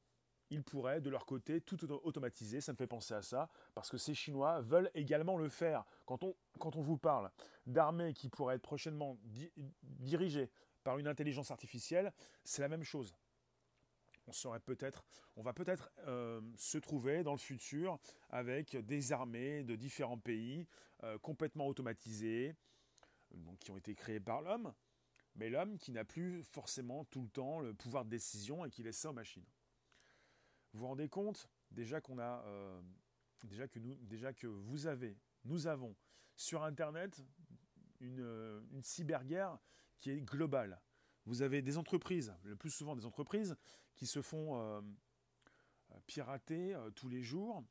Ils 0.50 0.64
pourraient 0.64 1.00
de 1.00 1.10
leur 1.10 1.26
côté 1.26 1.60
tout 1.60 1.84
automatiser, 1.92 2.60
ça 2.60 2.72
me 2.72 2.76
fait 2.78 2.86
penser 2.86 3.12
à 3.12 3.22
ça, 3.22 3.50
parce 3.74 3.90
que 3.90 3.98
ces 3.98 4.14
Chinois 4.14 4.62
veulent 4.62 4.90
également 4.94 5.36
le 5.36 5.50
faire. 5.50 5.84
Quand 6.06 6.24
on, 6.24 6.34
quand 6.58 6.74
on 6.76 6.80
vous 6.80 6.96
parle 6.96 7.30
d'armées 7.66 8.14
qui 8.14 8.30
pourraient 8.30 8.56
être 8.56 8.62
prochainement 8.62 9.18
dirigées 9.82 10.50
par 10.84 10.98
une 10.98 11.06
intelligence 11.06 11.50
artificielle, 11.50 12.12
c'est 12.44 12.62
la 12.62 12.68
même 12.68 12.84
chose 12.84 13.14
on 14.44 14.60
peut-être, 14.60 15.04
on 15.36 15.42
va 15.42 15.52
peut-être 15.52 15.90
euh, 16.06 16.40
se 16.56 16.78
trouver 16.78 17.22
dans 17.22 17.32
le 17.32 17.38
futur 17.38 17.98
avec 18.30 18.76
des 18.76 19.12
armées 19.12 19.62
de 19.64 19.76
différents 19.76 20.18
pays 20.18 20.66
euh, 21.02 21.18
complètement 21.18 21.66
automatisées, 21.66 22.54
qui 23.60 23.70
ont 23.70 23.76
été 23.76 23.94
créées 23.94 24.20
par 24.20 24.40
l'homme, 24.40 24.72
mais 25.34 25.50
l'homme 25.50 25.76
qui 25.78 25.92
n'a 25.92 26.04
plus 26.04 26.42
forcément 26.44 27.04
tout 27.04 27.22
le 27.22 27.28
temps 27.28 27.60
le 27.60 27.74
pouvoir 27.74 28.04
de 28.04 28.10
décision 28.10 28.64
et 28.64 28.70
qui 28.70 28.82
laisse 28.82 28.98
ça 28.98 29.10
aux 29.10 29.14
machines. 29.14 29.44
Vous 30.72 30.80
vous 30.80 30.86
rendez 30.86 31.08
compte 31.08 31.48
déjà 31.70 32.00
qu'on 32.00 32.18
a, 32.18 32.42
euh, 32.46 32.80
déjà 33.44 33.68
que 33.68 33.78
nous, 33.78 33.96
déjà 33.96 34.32
que 34.32 34.46
vous 34.46 34.86
avez, 34.86 35.18
nous 35.44 35.66
avons 35.66 35.94
sur 36.36 36.62
Internet 36.62 37.22
une 38.00 38.80
cyberguerre 38.82 39.58
qui 40.00 40.10
est 40.10 40.20
globale. 40.20 40.80
Vous 41.28 41.42
avez 41.42 41.60
des 41.60 41.76
entreprises, 41.76 42.34
le 42.44 42.56
plus 42.56 42.70
souvent 42.70 42.96
des 42.96 43.04
entreprises, 43.04 43.54
qui 43.96 44.06
se 44.06 44.22
font 44.22 44.56
euh, 44.56 44.80
euh, 45.90 45.94
pirater 46.06 46.74
euh, 46.74 46.90
tous 46.90 47.10
les 47.10 47.22
jours. 47.22 47.62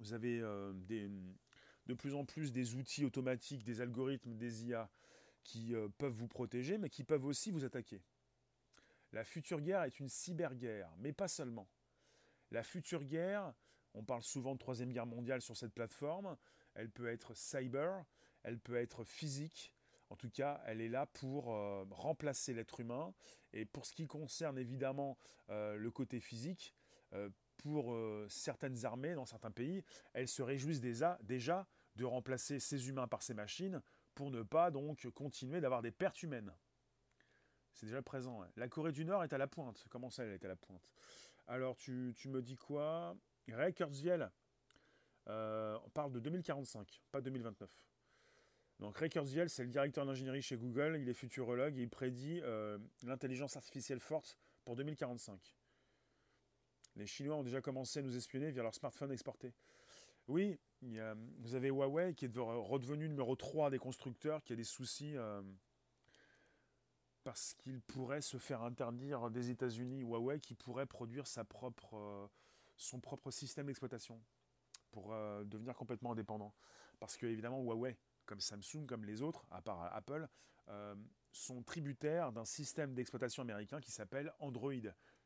Vous 0.00 0.12
avez 0.12 0.40
de 0.40 1.94
plus 1.94 2.14
en 2.14 2.26
plus 2.26 2.52
des 2.52 2.74
outils 2.74 3.06
automatiques, 3.06 3.64
des 3.64 3.80
algorithmes, 3.80 4.36
des 4.36 4.66
IA 4.66 4.88
qui 5.42 5.74
peuvent 5.96 6.12
vous 6.12 6.28
protéger, 6.28 6.78
mais 6.78 6.88
qui 6.88 7.02
peuvent 7.02 7.24
aussi 7.24 7.50
vous 7.50 7.64
attaquer. 7.64 8.00
La 9.12 9.24
future 9.24 9.60
guerre 9.60 9.82
est 9.82 9.98
une 9.98 10.08
cyberguerre, 10.08 10.94
mais 10.98 11.12
pas 11.12 11.26
seulement. 11.26 11.68
La 12.52 12.62
future 12.62 13.02
guerre, 13.02 13.54
on 13.94 14.04
parle 14.04 14.22
souvent 14.22 14.52
de 14.52 14.58
Troisième 14.58 14.92
Guerre 14.92 15.06
mondiale 15.06 15.40
sur 15.40 15.56
cette 15.56 15.72
plateforme, 15.72 16.36
elle 16.74 16.90
peut 16.90 17.08
être 17.08 17.34
cyber, 17.34 18.04
elle 18.44 18.60
peut 18.60 18.76
être 18.76 19.02
physique, 19.02 19.72
en 20.10 20.16
tout 20.16 20.30
cas, 20.30 20.60
elle 20.66 20.80
est 20.80 20.88
là 20.88 21.06
pour 21.06 21.52
euh, 21.52 21.84
remplacer 21.90 22.54
l'être 22.54 22.80
humain. 22.80 23.14
Et 23.52 23.64
pour 23.64 23.86
ce 23.86 23.92
qui 23.92 24.06
concerne 24.06 24.58
évidemment 24.58 25.18
euh, 25.50 25.76
le 25.76 25.90
côté 25.90 26.20
physique, 26.20 26.74
euh, 27.12 27.30
pour 27.56 27.96
certaines 28.28 28.84
armées 28.84 29.14
dans 29.14 29.26
certains 29.26 29.50
pays, 29.50 29.82
elles 30.12 30.28
se 30.28 30.42
réjouissent 30.42 30.80
déjà, 30.80 31.18
de 31.96 32.04
remplacer 32.04 32.60
ces 32.60 32.88
humains 32.88 33.08
par 33.08 33.20
ces 33.20 33.34
machines 33.34 33.82
pour 34.14 34.30
ne 34.30 34.44
pas 34.44 34.70
donc 34.70 35.10
continuer 35.10 35.60
d'avoir 35.60 35.82
des 35.82 35.90
pertes 35.90 36.22
humaines. 36.22 36.54
C'est 37.72 37.86
déjà 37.86 38.00
présent. 38.00 38.44
La 38.54 38.68
Corée 38.68 38.92
du 38.92 39.04
Nord 39.04 39.24
est 39.24 39.32
à 39.32 39.38
la 39.38 39.48
pointe. 39.48 39.84
Comment 39.90 40.08
ça, 40.08 40.22
elle 40.22 40.34
est 40.34 40.44
à 40.44 40.48
la 40.48 40.54
pointe? 40.54 40.88
Alors, 41.48 41.76
tu, 41.76 42.14
me 42.26 42.40
dis 42.42 42.54
quoi? 42.54 43.16
Ray 43.48 43.74
on 45.26 45.90
parle 45.92 46.12
de 46.12 46.20
2045, 46.20 47.02
pas 47.10 47.20
2029. 47.20 47.68
Donc 48.80 48.96
Ray 48.96 49.08
Kurzweil, 49.08 49.48
c'est 49.48 49.64
le 49.64 49.70
directeur 49.70 50.06
d'ingénierie 50.06 50.42
chez 50.42 50.56
Google, 50.56 50.98
il 51.00 51.08
est 51.08 51.14
futurologue 51.14 51.76
et 51.76 51.82
il 51.82 51.88
prédit 51.88 52.40
euh, 52.42 52.78
l'intelligence 53.02 53.56
artificielle 53.56 53.98
forte 53.98 54.38
pour 54.64 54.76
2045. 54.76 55.56
Les 56.94 57.06
Chinois 57.06 57.36
ont 57.36 57.42
déjà 57.42 57.60
commencé 57.60 57.98
à 57.98 58.02
nous 58.02 58.16
espionner 58.16 58.50
via 58.52 58.62
leurs 58.62 58.74
smartphones 58.74 59.10
exportés. 59.10 59.52
Oui, 60.28 60.58
vous 60.80 61.54
avez 61.54 61.68
Huawei 61.68 62.14
qui 62.14 62.26
est 62.26 62.36
redevenu 62.36 63.08
numéro 63.08 63.34
3 63.34 63.70
des 63.70 63.78
constructeurs, 63.78 64.44
qui 64.44 64.52
a 64.52 64.56
des 64.56 64.64
soucis 64.64 65.16
euh, 65.16 65.42
parce 67.24 67.54
qu'il 67.54 67.80
pourrait 67.80 68.20
se 68.20 68.36
faire 68.36 68.62
interdire 68.62 69.30
des 69.30 69.50
États-Unis. 69.50 70.02
Huawei 70.02 70.38
qui 70.38 70.54
pourrait 70.54 70.86
produire 70.86 71.26
sa 71.26 71.44
propre, 71.44 71.96
euh, 71.96 72.26
son 72.76 73.00
propre 73.00 73.32
système 73.32 73.66
d'exploitation 73.66 74.20
pour 74.92 75.14
devenir 75.44 75.74
complètement 75.74 76.12
indépendant. 76.12 76.54
Parce 76.98 77.16
que 77.16 77.26
évidemment 77.26 77.60
Huawei 77.60 77.96
comme 78.28 78.40
Samsung, 78.40 78.86
comme 78.86 79.04
les 79.04 79.22
autres, 79.22 79.46
à 79.50 79.62
part 79.62 79.90
Apple, 79.92 80.28
euh, 80.68 80.94
sont 81.32 81.62
tributaires 81.62 82.30
d'un 82.30 82.44
système 82.44 82.94
d'exploitation 82.94 83.42
américain 83.42 83.80
qui 83.80 83.90
s'appelle 83.90 84.32
Android, 84.38 84.72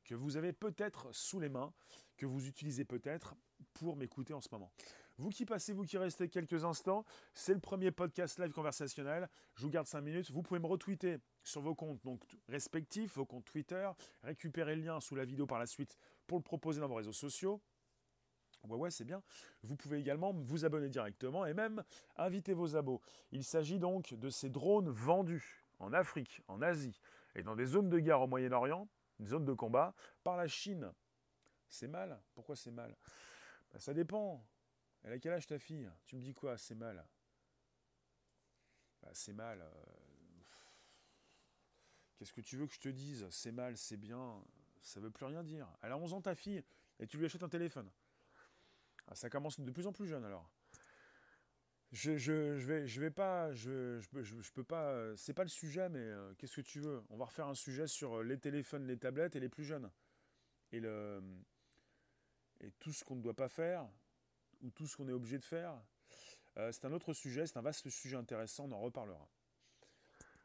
que 0.04 0.14
vous 0.14 0.36
avez 0.36 0.52
peut-être 0.52 1.12
sous 1.12 1.40
les 1.40 1.48
mains, 1.48 1.72
que 2.16 2.26
vous 2.26 2.46
utilisez 2.46 2.84
peut-être 2.84 3.34
pour 3.74 3.96
m'écouter 3.96 4.34
en 4.34 4.40
ce 4.40 4.48
moment. 4.52 4.72
Vous 5.18 5.30
qui 5.30 5.44
passez, 5.44 5.72
vous 5.72 5.84
qui 5.84 5.98
restez 5.98 6.28
quelques 6.28 6.64
instants, 6.64 7.04
c'est 7.34 7.54
le 7.54 7.60
premier 7.60 7.90
podcast 7.90 8.38
live 8.38 8.52
conversationnel. 8.52 9.28
Je 9.54 9.62
vous 9.62 9.70
garde 9.70 9.86
5 9.86 10.00
minutes. 10.00 10.30
Vous 10.30 10.42
pouvez 10.42 10.58
me 10.58 10.66
retweeter 10.66 11.18
sur 11.42 11.60
vos 11.60 11.74
comptes 11.74 12.00
respectifs, 12.48 13.14
vos 13.14 13.26
comptes 13.26 13.44
Twitter, 13.44 13.90
récupérer 14.22 14.74
le 14.74 14.82
lien 14.82 15.00
sous 15.00 15.14
la 15.14 15.24
vidéo 15.24 15.46
par 15.46 15.58
la 15.58 15.66
suite 15.66 15.98
pour 16.26 16.38
le 16.38 16.42
proposer 16.42 16.80
dans 16.80 16.88
vos 16.88 16.94
réseaux 16.94 17.12
sociaux. 17.12 17.60
Ouais, 18.64 18.76
ouais, 18.76 18.90
c'est 18.90 19.04
bien. 19.04 19.22
Vous 19.62 19.76
pouvez 19.76 19.98
également 19.98 20.32
vous 20.32 20.64
abonner 20.64 20.88
directement 20.88 21.46
et 21.46 21.54
même 21.54 21.82
inviter 22.16 22.54
vos 22.54 22.76
abos. 22.76 23.00
Il 23.32 23.44
s'agit 23.44 23.78
donc 23.78 24.14
de 24.14 24.30
ces 24.30 24.50
drones 24.50 24.88
vendus 24.88 25.64
en 25.78 25.92
Afrique, 25.92 26.42
en 26.48 26.62
Asie 26.62 27.00
et 27.34 27.42
dans 27.42 27.56
des 27.56 27.66
zones 27.66 27.88
de 27.88 27.98
guerre 27.98 28.20
au 28.20 28.26
Moyen-Orient, 28.26 28.88
des 29.18 29.26
zones 29.26 29.44
de 29.44 29.52
combat, 29.52 29.94
par 30.22 30.36
la 30.36 30.46
Chine. 30.46 30.92
C'est 31.68 31.88
mal 31.88 32.20
Pourquoi 32.34 32.54
c'est 32.54 32.70
mal? 32.70 32.96
Ben, 33.72 33.78
Ça 33.78 33.94
dépend. 33.94 34.44
Elle 35.02 35.14
a 35.14 35.18
quel 35.18 35.32
âge 35.32 35.46
ta 35.46 35.58
fille? 35.58 35.90
Tu 36.04 36.16
me 36.16 36.20
dis 36.20 36.34
quoi 36.34 36.56
C'est 36.56 36.74
mal? 36.74 37.04
Ben, 39.02 39.10
c'est 39.12 39.32
mal. 39.32 39.60
Euh, 39.60 39.84
qu'est-ce 42.16 42.32
que 42.32 42.40
tu 42.40 42.56
veux 42.56 42.66
que 42.66 42.74
je 42.74 42.80
te 42.80 42.88
dise? 42.88 43.26
C'est 43.30 43.52
mal, 43.52 43.76
c'est 43.76 43.96
bien. 43.96 44.40
Ça 44.80 45.00
veut 45.00 45.10
plus 45.10 45.26
rien 45.26 45.42
dire. 45.42 45.66
Elle 45.80 45.92
a 45.92 45.96
11 45.96 46.12
ans 46.12 46.20
ta 46.20 46.34
fille 46.34 46.62
et 47.00 47.06
tu 47.06 47.16
lui 47.18 47.24
achètes 47.24 47.42
un 47.42 47.48
téléphone. 47.48 47.90
Ah, 49.08 49.14
ça 49.14 49.28
commence 49.28 49.60
de 49.60 49.70
plus 49.70 49.86
en 49.86 49.92
plus 49.92 50.06
jeune 50.06 50.24
alors. 50.24 50.50
Je, 51.92 52.16
je, 52.16 52.32
vais, 52.32 52.86
je 52.86 53.00
vais 53.02 53.10
pas, 53.10 53.52
je, 53.52 54.00
je, 54.00 54.52
peux 54.52 54.64
pas, 54.64 55.14
c'est 55.16 55.34
pas 55.34 55.42
le 55.42 55.50
sujet, 55.50 55.90
mais 55.90 56.00
euh, 56.00 56.32
qu'est-ce 56.38 56.56
que 56.56 56.62
tu 56.62 56.80
veux? 56.80 57.04
On 57.10 57.18
va 57.18 57.26
refaire 57.26 57.46
un 57.48 57.54
sujet 57.54 57.86
sur 57.86 58.18
euh, 58.20 58.22
les 58.22 58.38
téléphones, 58.38 58.86
les 58.86 58.96
tablettes 58.96 59.36
et 59.36 59.40
les 59.40 59.50
plus 59.50 59.64
jeunes. 59.64 59.90
Et, 60.70 60.80
le, 60.80 61.22
et 62.60 62.70
tout 62.78 62.92
ce 62.92 63.04
qu'on 63.04 63.16
ne 63.16 63.20
doit 63.20 63.34
pas 63.34 63.50
faire, 63.50 63.86
ou 64.62 64.70
tout 64.70 64.86
ce 64.86 64.96
qu'on 64.96 65.06
est 65.06 65.12
obligé 65.12 65.38
de 65.38 65.44
faire. 65.44 65.78
Euh, 66.56 66.72
c'est 66.72 66.86
un 66.86 66.92
autre 66.92 67.12
sujet, 67.12 67.46
c'est 67.46 67.58
un 67.58 67.62
vaste 67.62 67.90
sujet 67.90 68.16
intéressant, 68.16 68.64
on 68.64 68.72
en 68.72 68.80
reparlera. 68.80 69.28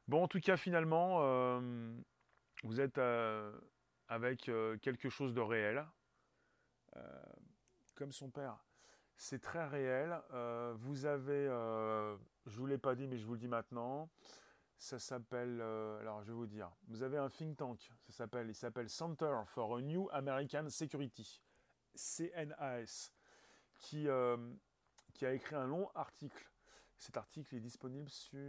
Bon, 0.10 0.24
en 0.24 0.28
tout 0.28 0.41
cas, 0.41 0.58
finalement, 0.58 1.60
vous 2.63 2.80
êtes 2.80 2.98
avec 4.08 4.50
quelque 4.82 5.10
chose 5.10 5.34
de 5.34 5.41
réel 5.41 5.86
comme 7.98 8.14
son 8.14 8.30
père. 8.30 8.64
C'est 9.18 9.42
très 9.42 9.66
réel. 9.68 10.22
Euh, 10.32 10.74
vous 10.78 11.06
avez, 11.06 11.48
euh, 11.48 12.16
je 12.46 12.52
ne 12.52 12.58
vous 12.58 12.68
l'ai 12.68 12.78
pas 12.78 12.96
dit, 12.96 13.08
mais 13.08 13.18
je 13.18 13.26
vous 13.26 13.34
le 13.34 13.40
dis 13.40 13.48
maintenant. 13.48 14.10
Ça 14.78 15.00
s'appelle, 15.00 15.58
euh, 15.60 16.00
alors 16.00 16.22
je 16.22 16.28
vais 16.28 16.34
vous 16.34 16.46
dire, 16.46 16.70
vous 16.88 17.02
avez 17.02 17.18
un 17.18 17.30
think 17.30 17.58
tank. 17.58 17.92
Ça 18.06 18.12
s'appelle, 18.12 18.48
il 18.48 18.56
s'appelle 18.56 18.90
Center 18.90 19.42
for 19.46 19.78
a 19.78 19.82
New 19.82 20.08
American 20.12 20.70
Security, 20.70 21.42
CNAS, 21.96 23.12
qui, 23.80 24.08
qui 25.14 25.26
a 25.26 25.34
écrit 25.34 25.56
un 25.56 25.66
long 25.66 25.90
article. 25.96 26.52
Cet 27.00 27.18
article 27.18 27.56
est 27.56 27.60
disponible 27.60 28.10
sur, 28.10 28.40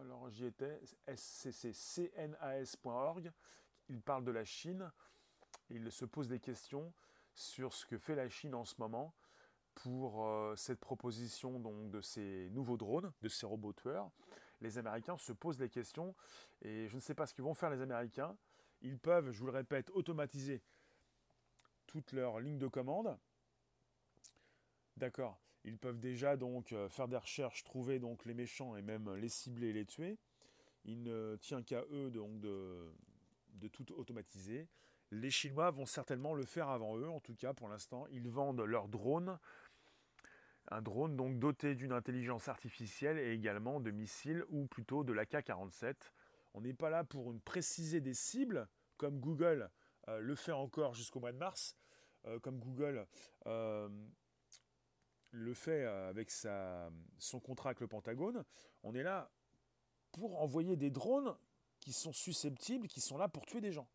alors 0.00 0.28
j'y 0.28 0.44
étais, 0.44 0.78
sccnas.org. 1.14 2.12
Il 3.88 4.02
parle 4.02 4.24
de 4.24 4.32
la 4.32 4.44
Chine. 4.44 4.92
il 5.70 5.90
se 5.90 6.04
pose 6.04 6.28
des 6.28 6.40
questions 6.40 6.92
sur 7.36 7.72
ce 7.74 7.86
que 7.86 7.98
fait 7.98 8.16
la 8.16 8.28
Chine 8.28 8.54
en 8.54 8.64
ce 8.64 8.74
moment 8.78 9.14
pour 9.74 10.26
euh, 10.26 10.56
cette 10.56 10.80
proposition 10.80 11.60
donc, 11.60 11.90
de 11.90 12.00
ces 12.00 12.48
nouveaux 12.50 12.78
drones, 12.78 13.12
de 13.20 13.28
ces 13.28 13.46
robots 13.46 13.74
tueurs. 13.74 14.10
Les 14.62 14.78
Américains 14.78 15.18
se 15.18 15.32
posent 15.32 15.58
des 15.58 15.68
questions 15.68 16.14
et 16.62 16.88
je 16.88 16.94
ne 16.94 17.00
sais 17.00 17.14
pas 17.14 17.26
ce 17.26 17.34
qu'ils 17.34 17.44
vont 17.44 17.54
faire 17.54 17.70
les 17.70 17.82
Américains. 17.82 18.36
Ils 18.80 18.98
peuvent, 18.98 19.30
je 19.30 19.38
vous 19.38 19.46
le 19.46 19.52
répète, 19.52 19.90
automatiser 19.90 20.62
toutes 21.86 22.12
leurs 22.12 22.40
lignes 22.40 22.58
de 22.58 22.68
commande. 22.68 23.18
D'accord. 24.96 25.38
Ils 25.64 25.78
peuvent 25.78 26.00
déjà 26.00 26.36
donc 26.36 26.72
euh, 26.72 26.88
faire 26.88 27.06
des 27.06 27.18
recherches, 27.18 27.64
trouver 27.64 27.98
donc 27.98 28.24
les 28.24 28.34
méchants 28.34 28.76
et 28.76 28.82
même 28.82 29.14
les 29.16 29.28
cibler 29.28 29.68
et 29.68 29.72
les 29.74 29.84
tuer. 29.84 30.18
Il 30.84 31.02
ne 31.02 31.36
tient 31.36 31.62
qu'à 31.62 31.84
eux 31.90 32.10
donc 32.10 32.40
de, 32.40 32.94
de 33.56 33.68
tout 33.68 33.92
automatiser. 33.92 34.68
Les 35.10 35.30
Chinois 35.30 35.70
vont 35.70 35.86
certainement 35.86 36.34
le 36.34 36.44
faire 36.44 36.68
avant 36.68 36.96
eux, 36.96 37.08
en 37.08 37.20
tout 37.20 37.34
cas 37.34 37.54
pour 37.54 37.68
l'instant. 37.68 38.06
Ils 38.10 38.28
vendent 38.28 38.62
leur 38.62 38.88
drone, 38.88 39.38
un 40.68 40.82
drone 40.82 41.16
donc 41.16 41.38
doté 41.38 41.74
d'une 41.74 41.92
intelligence 41.92 42.48
artificielle 42.48 43.18
et 43.18 43.32
également 43.32 43.80
de 43.80 43.90
missiles, 43.90 44.44
ou 44.48 44.66
plutôt 44.66 45.04
de 45.04 45.12
l'AK-47. 45.12 45.94
On 46.54 46.60
n'est 46.60 46.74
pas 46.74 46.90
là 46.90 47.04
pour 47.04 47.30
une 47.30 47.40
préciser 47.40 48.00
des 48.00 48.14
cibles, 48.14 48.68
comme 48.96 49.20
Google 49.20 49.70
euh, 50.08 50.20
le 50.20 50.34
fait 50.34 50.52
encore 50.52 50.94
jusqu'au 50.94 51.20
mois 51.20 51.32
de 51.32 51.38
mars, 51.38 51.76
euh, 52.26 52.38
comme 52.40 52.58
Google 52.58 53.06
euh, 53.46 53.88
le 55.30 55.54
fait 55.54 55.84
avec 55.84 56.30
son 56.30 57.40
contrat 57.40 57.70
avec 57.70 57.80
le 57.80 57.88
Pentagone. 57.88 58.44
On 58.82 58.94
est 58.94 59.02
là 59.02 59.30
pour 60.12 60.40
envoyer 60.40 60.76
des 60.76 60.90
drones 60.90 61.36
qui 61.86 61.92
sont 61.92 62.12
susceptibles, 62.12 62.88
qui 62.88 63.00
sont 63.00 63.16
là 63.16 63.28
pour 63.28 63.46
tuer 63.46 63.60
des 63.60 63.70
gens 63.70 63.88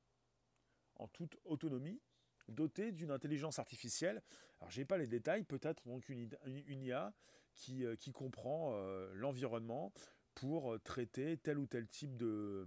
en 0.96 1.10
toute 1.10 1.38
autonomie, 1.44 2.00
doté 2.48 2.94
d'une 2.94 3.12
intelligence 3.12 3.60
artificielle. 3.60 4.24
Alors, 4.62 4.72
je 4.72 4.80
n'ai 4.80 4.86
pas 4.86 4.98
les 4.98 5.08
détails, 5.08 5.44
peut-être 5.44 5.86
donc 5.86 6.08
une, 6.08 6.32
IA 6.46 7.14
qui, 7.54 7.84
euh, 7.84 7.98
qui 7.98 8.14
comprend 8.14 8.72
euh, 8.76 9.12
l'environnement 9.14 9.92
pour 10.36 10.72
euh, 10.72 10.80
traiter 10.80 11.36
tel 11.36 11.60
ou 11.60 11.66
tel 11.66 11.86
type 11.86 12.16
de 12.16 12.66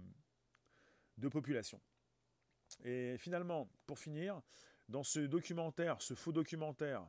population. 1.31 1.81
Et 2.83 3.17
finalement, 3.17 3.67
pour 3.87 3.97
finir, 3.97 4.43
dans 4.89 5.03
ce 5.03 5.21
documentaire, 5.21 6.03
ce 6.03 6.13
faux 6.13 6.33
documentaire, 6.33 7.03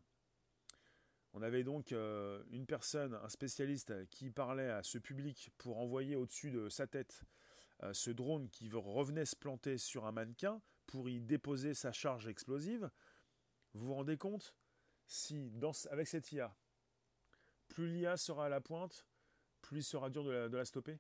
on 1.35 1.43
avait 1.43 1.65
donc 1.65 1.91
une 1.91 2.65
personne, 2.67 3.13
un 3.13 3.29
spécialiste, 3.29 4.09
qui 4.09 4.31
parlait 4.31 4.71
à 4.71 4.83
ce 4.83 4.97
public 4.97 5.51
pour 5.59 5.77
envoyer 5.77 6.17
au-dessus 6.17 6.51
de 6.51 6.71
sa 6.71 6.87
tête 6.87 7.27
ce 7.93 8.11
drone 8.11 8.49
qui 8.51 8.71
revenait 8.73 9.25
se 9.25 9.37
planter 9.37 9.79
sur 9.79 10.07
un 10.07 10.13
mannequin 10.13 10.61
pour 10.87 11.09
y 11.09 11.21
déposer 11.21 11.75
sa 11.75 11.93
charge 11.93 12.29
explosive, 12.29 12.91
vous 13.75 13.87
vous 13.87 13.95
rendez 13.95 14.17
compte? 14.17 14.55
Si 15.07 15.51
dans, 15.51 15.73
avec 15.91 16.09
cette 16.09 16.33
IA, 16.33 16.57
plus 17.69 17.89
l'IA 17.89 18.17
sera 18.17 18.47
à 18.47 18.49
la 18.49 18.61
pointe, 18.61 19.07
plus 19.61 19.79
il 19.79 19.85
sera 19.85 20.11
dur 20.11 20.25
de 20.25 20.57
la, 20.57 20.65
stopper. 20.65 20.99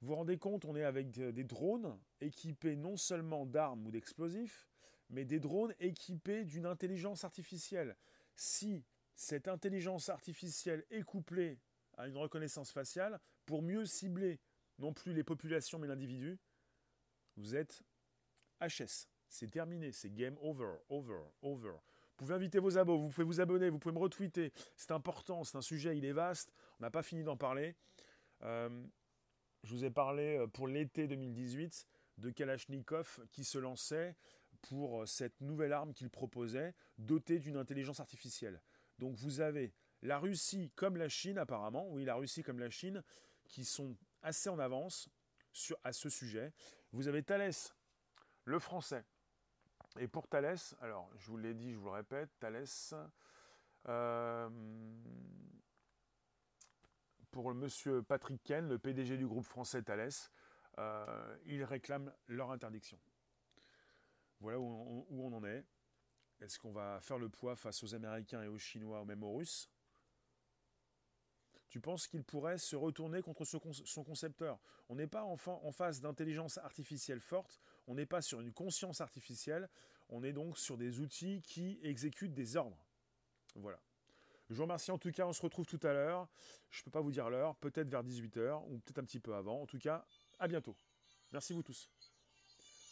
Vous 0.00 0.08
vous 0.08 0.14
rendez 0.16 0.38
compte, 0.38 0.64
on 0.64 0.76
est 0.76 0.84
avec 0.84 1.10
des 1.10 1.44
drones 1.44 1.98
équipés 2.20 2.76
non 2.76 2.96
seulement 2.96 3.46
d'armes 3.46 3.86
ou 3.86 3.90
d'explosifs, 3.90 4.68
mais 5.10 5.24
des 5.24 5.40
drones 5.40 5.74
équipés 5.80 6.44
d'une 6.44 6.66
intelligence 6.66 7.24
artificielle. 7.24 7.96
Si 8.34 8.84
cette 9.14 9.48
intelligence 9.48 10.08
artificielle 10.08 10.84
est 10.90 11.02
couplée 11.02 11.58
à 11.96 12.06
une 12.06 12.16
reconnaissance 12.16 12.70
faciale, 12.70 13.20
pour 13.46 13.62
mieux 13.62 13.86
cibler 13.86 14.40
non 14.78 14.92
plus 14.92 15.12
les 15.12 15.24
populations 15.24 15.78
mais 15.78 15.86
l'individu, 15.86 16.38
vous 17.36 17.54
êtes 17.54 17.82
HS. 18.60 19.08
C'est 19.28 19.50
terminé, 19.50 19.92
c'est 19.92 20.12
game 20.12 20.36
over, 20.40 20.76
over, 20.88 21.20
over. 21.42 21.70
Vous 21.70 22.24
pouvez 22.24 22.34
inviter 22.34 22.58
vos 22.58 22.78
abos, 22.78 22.98
vous 22.98 23.08
pouvez 23.10 23.24
vous 23.24 23.40
abonner, 23.40 23.70
vous 23.70 23.78
pouvez 23.78 23.94
me 23.94 24.00
retweeter. 24.00 24.52
C'est 24.76 24.90
important, 24.90 25.44
c'est 25.44 25.56
un 25.56 25.62
sujet, 25.62 25.96
il 25.96 26.04
est 26.04 26.12
vaste. 26.12 26.52
On 26.80 26.82
n'a 26.82 26.90
pas 26.90 27.02
fini 27.02 27.22
d'en 27.22 27.36
parler. 27.36 27.76
Euh, 28.42 28.84
je 29.62 29.74
vous 29.74 29.84
ai 29.84 29.90
parlé 29.90 30.38
euh, 30.38 30.46
pour 30.46 30.66
l'été 30.66 31.06
2018 31.06 31.86
de 32.18 32.30
Kalachnikov 32.30 33.20
qui 33.30 33.44
se 33.44 33.58
lançait 33.58 34.16
pour 34.62 35.02
euh, 35.02 35.06
cette 35.06 35.40
nouvelle 35.40 35.72
arme 35.72 35.92
qu'il 35.92 36.10
proposait, 36.10 36.74
dotée 36.98 37.38
d'une 37.38 37.56
intelligence 37.56 38.00
artificielle. 38.00 38.60
Donc 38.98 39.14
vous 39.14 39.40
avez 39.40 39.72
la 40.02 40.18
Russie 40.18 40.72
comme 40.74 40.96
la 40.96 41.08
Chine 41.08 41.38
apparemment, 41.38 41.88
oui 41.90 42.04
la 42.04 42.14
Russie 42.14 42.42
comme 42.42 42.58
la 42.58 42.70
Chine, 42.70 43.02
qui 43.46 43.64
sont 43.64 43.96
assez 44.22 44.48
en 44.48 44.58
avance 44.58 45.08
à 45.84 45.92
ce 45.92 46.08
sujet. 46.08 46.52
Vous 46.92 47.08
avez 47.08 47.22
Thales, 47.22 47.52
le 48.44 48.58
français, 48.58 49.04
et 49.98 50.06
pour 50.06 50.28
Thalès, 50.28 50.76
alors 50.80 51.10
je 51.16 51.26
vous 51.26 51.36
l'ai 51.36 51.54
dit, 51.54 51.72
je 51.72 51.78
vous 51.78 51.86
le 51.86 51.92
répète, 51.92 52.30
Thalès, 52.38 52.94
euh, 53.88 54.48
pour 57.30 57.48
le 57.48 57.56
monsieur 57.56 58.02
Patrick 58.02 58.42
Ken, 58.44 58.68
le 58.68 58.78
PDG 58.78 59.16
du 59.16 59.26
groupe 59.26 59.44
français 59.44 59.82
Thalès, 59.82 60.30
euh, 60.78 61.36
il 61.46 61.64
réclame 61.64 62.12
leur 62.28 62.52
interdiction. 62.52 62.98
Voilà 64.40 64.60
où 64.60 65.06
on, 65.10 65.32
en 65.32 65.44
est. 65.44 65.64
Est-ce 66.40 66.60
qu'on 66.60 66.70
va 66.70 67.00
faire 67.00 67.18
le 67.18 67.28
poids 67.28 67.56
face 67.56 67.82
aux 67.82 67.94
Américains 67.94 68.42
et 68.44 68.48
aux 68.48 68.58
Chinois 68.58 69.00
ou 69.00 69.04
même 69.04 69.24
aux 69.24 69.34
Russes 69.34 69.68
tu 71.68 71.80
penses 71.80 72.06
qu'il 72.06 72.24
pourrait 72.24 72.58
se 72.58 72.76
retourner 72.76 73.22
contre 73.22 73.44
son 73.44 74.04
concepteur? 74.04 74.58
On 74.88 74.94
n'est 74.94 75.06
pas 75.06 75.24
en, 75.24 75.36
en 75.46 75.72
face 75.72 76.00
d'intelligence 76.00 76.58
artificielle 76.58 77.20
forte, 77.20 77.60
on 77.86 77.94
n'est 77.94 78.06
pas 78.06 78.22
sur 78.22 78.40
une 78.40 78.52
conscience 78.52 79.00
artificielle, 79.00 79.68
on 80.08 80.22
est 80.22 80.32
donc 80.32 80.58
sur 80.58 80.76
des 80.76 81.00
outils 81.00 81.42
qui 81.42 81.78
exécutent 81.82 82.34
des 82.34 82.56
ordres. 82.56 82.78
Voilà. 83.54 83.78
Je 84.50 84.54
vous 84.54 84.62
remercie 84.62 84.90
en 84.90 84.98
tout 84.98 85.12
cas, 85.12 85.26
on 85.26 85.32
se 85.32 85.42
retrouve 85.42 85.66
tout 85.66 85.80
à 85.82 85.92
l'heure. 85.92 86.26
Je 86.70 86.80
ne 86.80 86.84
peux 86.84 86.90
pas 86.90 87.00
vous 87.00 87.12
dire 87.12 87.28
l'heure, 87.28 87.54
peut-être 87.56 87.88
vers 87.88 88.02
18h 88.02 88.64
ou 88.68 88.78
peut-être 88.78 88.98
un 88.98 89.04
petit 89.04 89.20
peu 89.20 89.34
avant. 89.34 89.62
En 89.62 89.66
tout 89.66 89.78
cas, 89.78 90.06
à 90.38 90.48
bientôt. 90.48 90.74
Merci 91.32 91.52
vous 91.52 91.62
tous. 91.62 91.88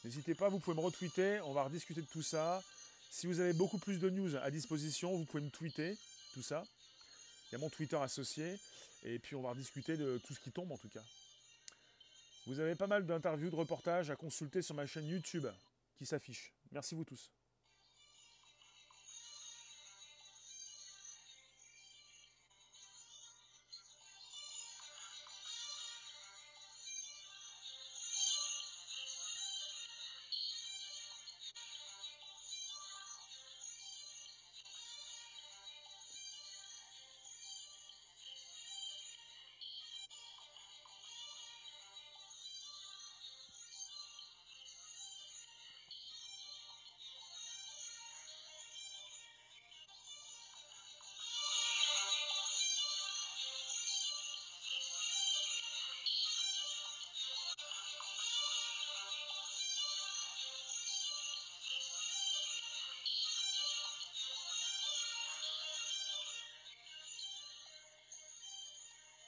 N'hésitez 0.05 0.35
pas, 0.35 0.49
vous 0.49 0.59
pouvez 0.59 0.77
me 0.77 0.83
retweeter, 0.83 1.41
on 1.41 1.53
va 1.53 1.65
rediscuter 1.65 2.03
de 2.03 2.07
tout 2.07 2.23
ça. 2.23 2.63
Si 3.11 3.27
vous 3.27 3.41
avez 3.41 3.55
beaucoup 3.55 3.79
plus 3.79 3.99
de 3.99 4.11
news 4.11 4.37
à 4.37 4.51
disposition, 4.51 5.17
vous 5.17 5.25
pouvez 5.25 5.43
me 5.43 5.51
tweeter 5.51 5.97
tout 6.35 6.43
ça. 6.43 6.65
Y 7.53 7.55
a 7.55 7.59
mon 7.59 7.71
Twitter 7.71 7.97
associé. 7.97 8.59
Et 9.03 9.19
puis 9.19 9.37
on 9.37 9.43
va 9.43 9.51
rediscuter 9.51 9.97
de 9.97 10.19
tout 10.19 10.35
ce 10.35 10.41
qui 10.41 10.51
tombe 10.51 10.73
en 10.73 10.79
tout 10.79 10.89
cas. 10.89 11.03
Vous 12.47 12.61
avez 12.61 12.75
pas 12.75 12.87
mal 12.87 13.05
d'interviews, 13.07 13.51
de 13.51 13.57
reportages 13.57 14.11
à 14.11 14.17
consulter 14.17 14.63
sur 14.63 14.75
ma 14.75 14.87
chaîne 14.87 15.07
YouTube 15.07 15.47
qui 15.97 16.07
s'affiche. 16.07 16.53
Merci 16.73 16.95
vous 16.95 17.05
tous. 17.05 17.31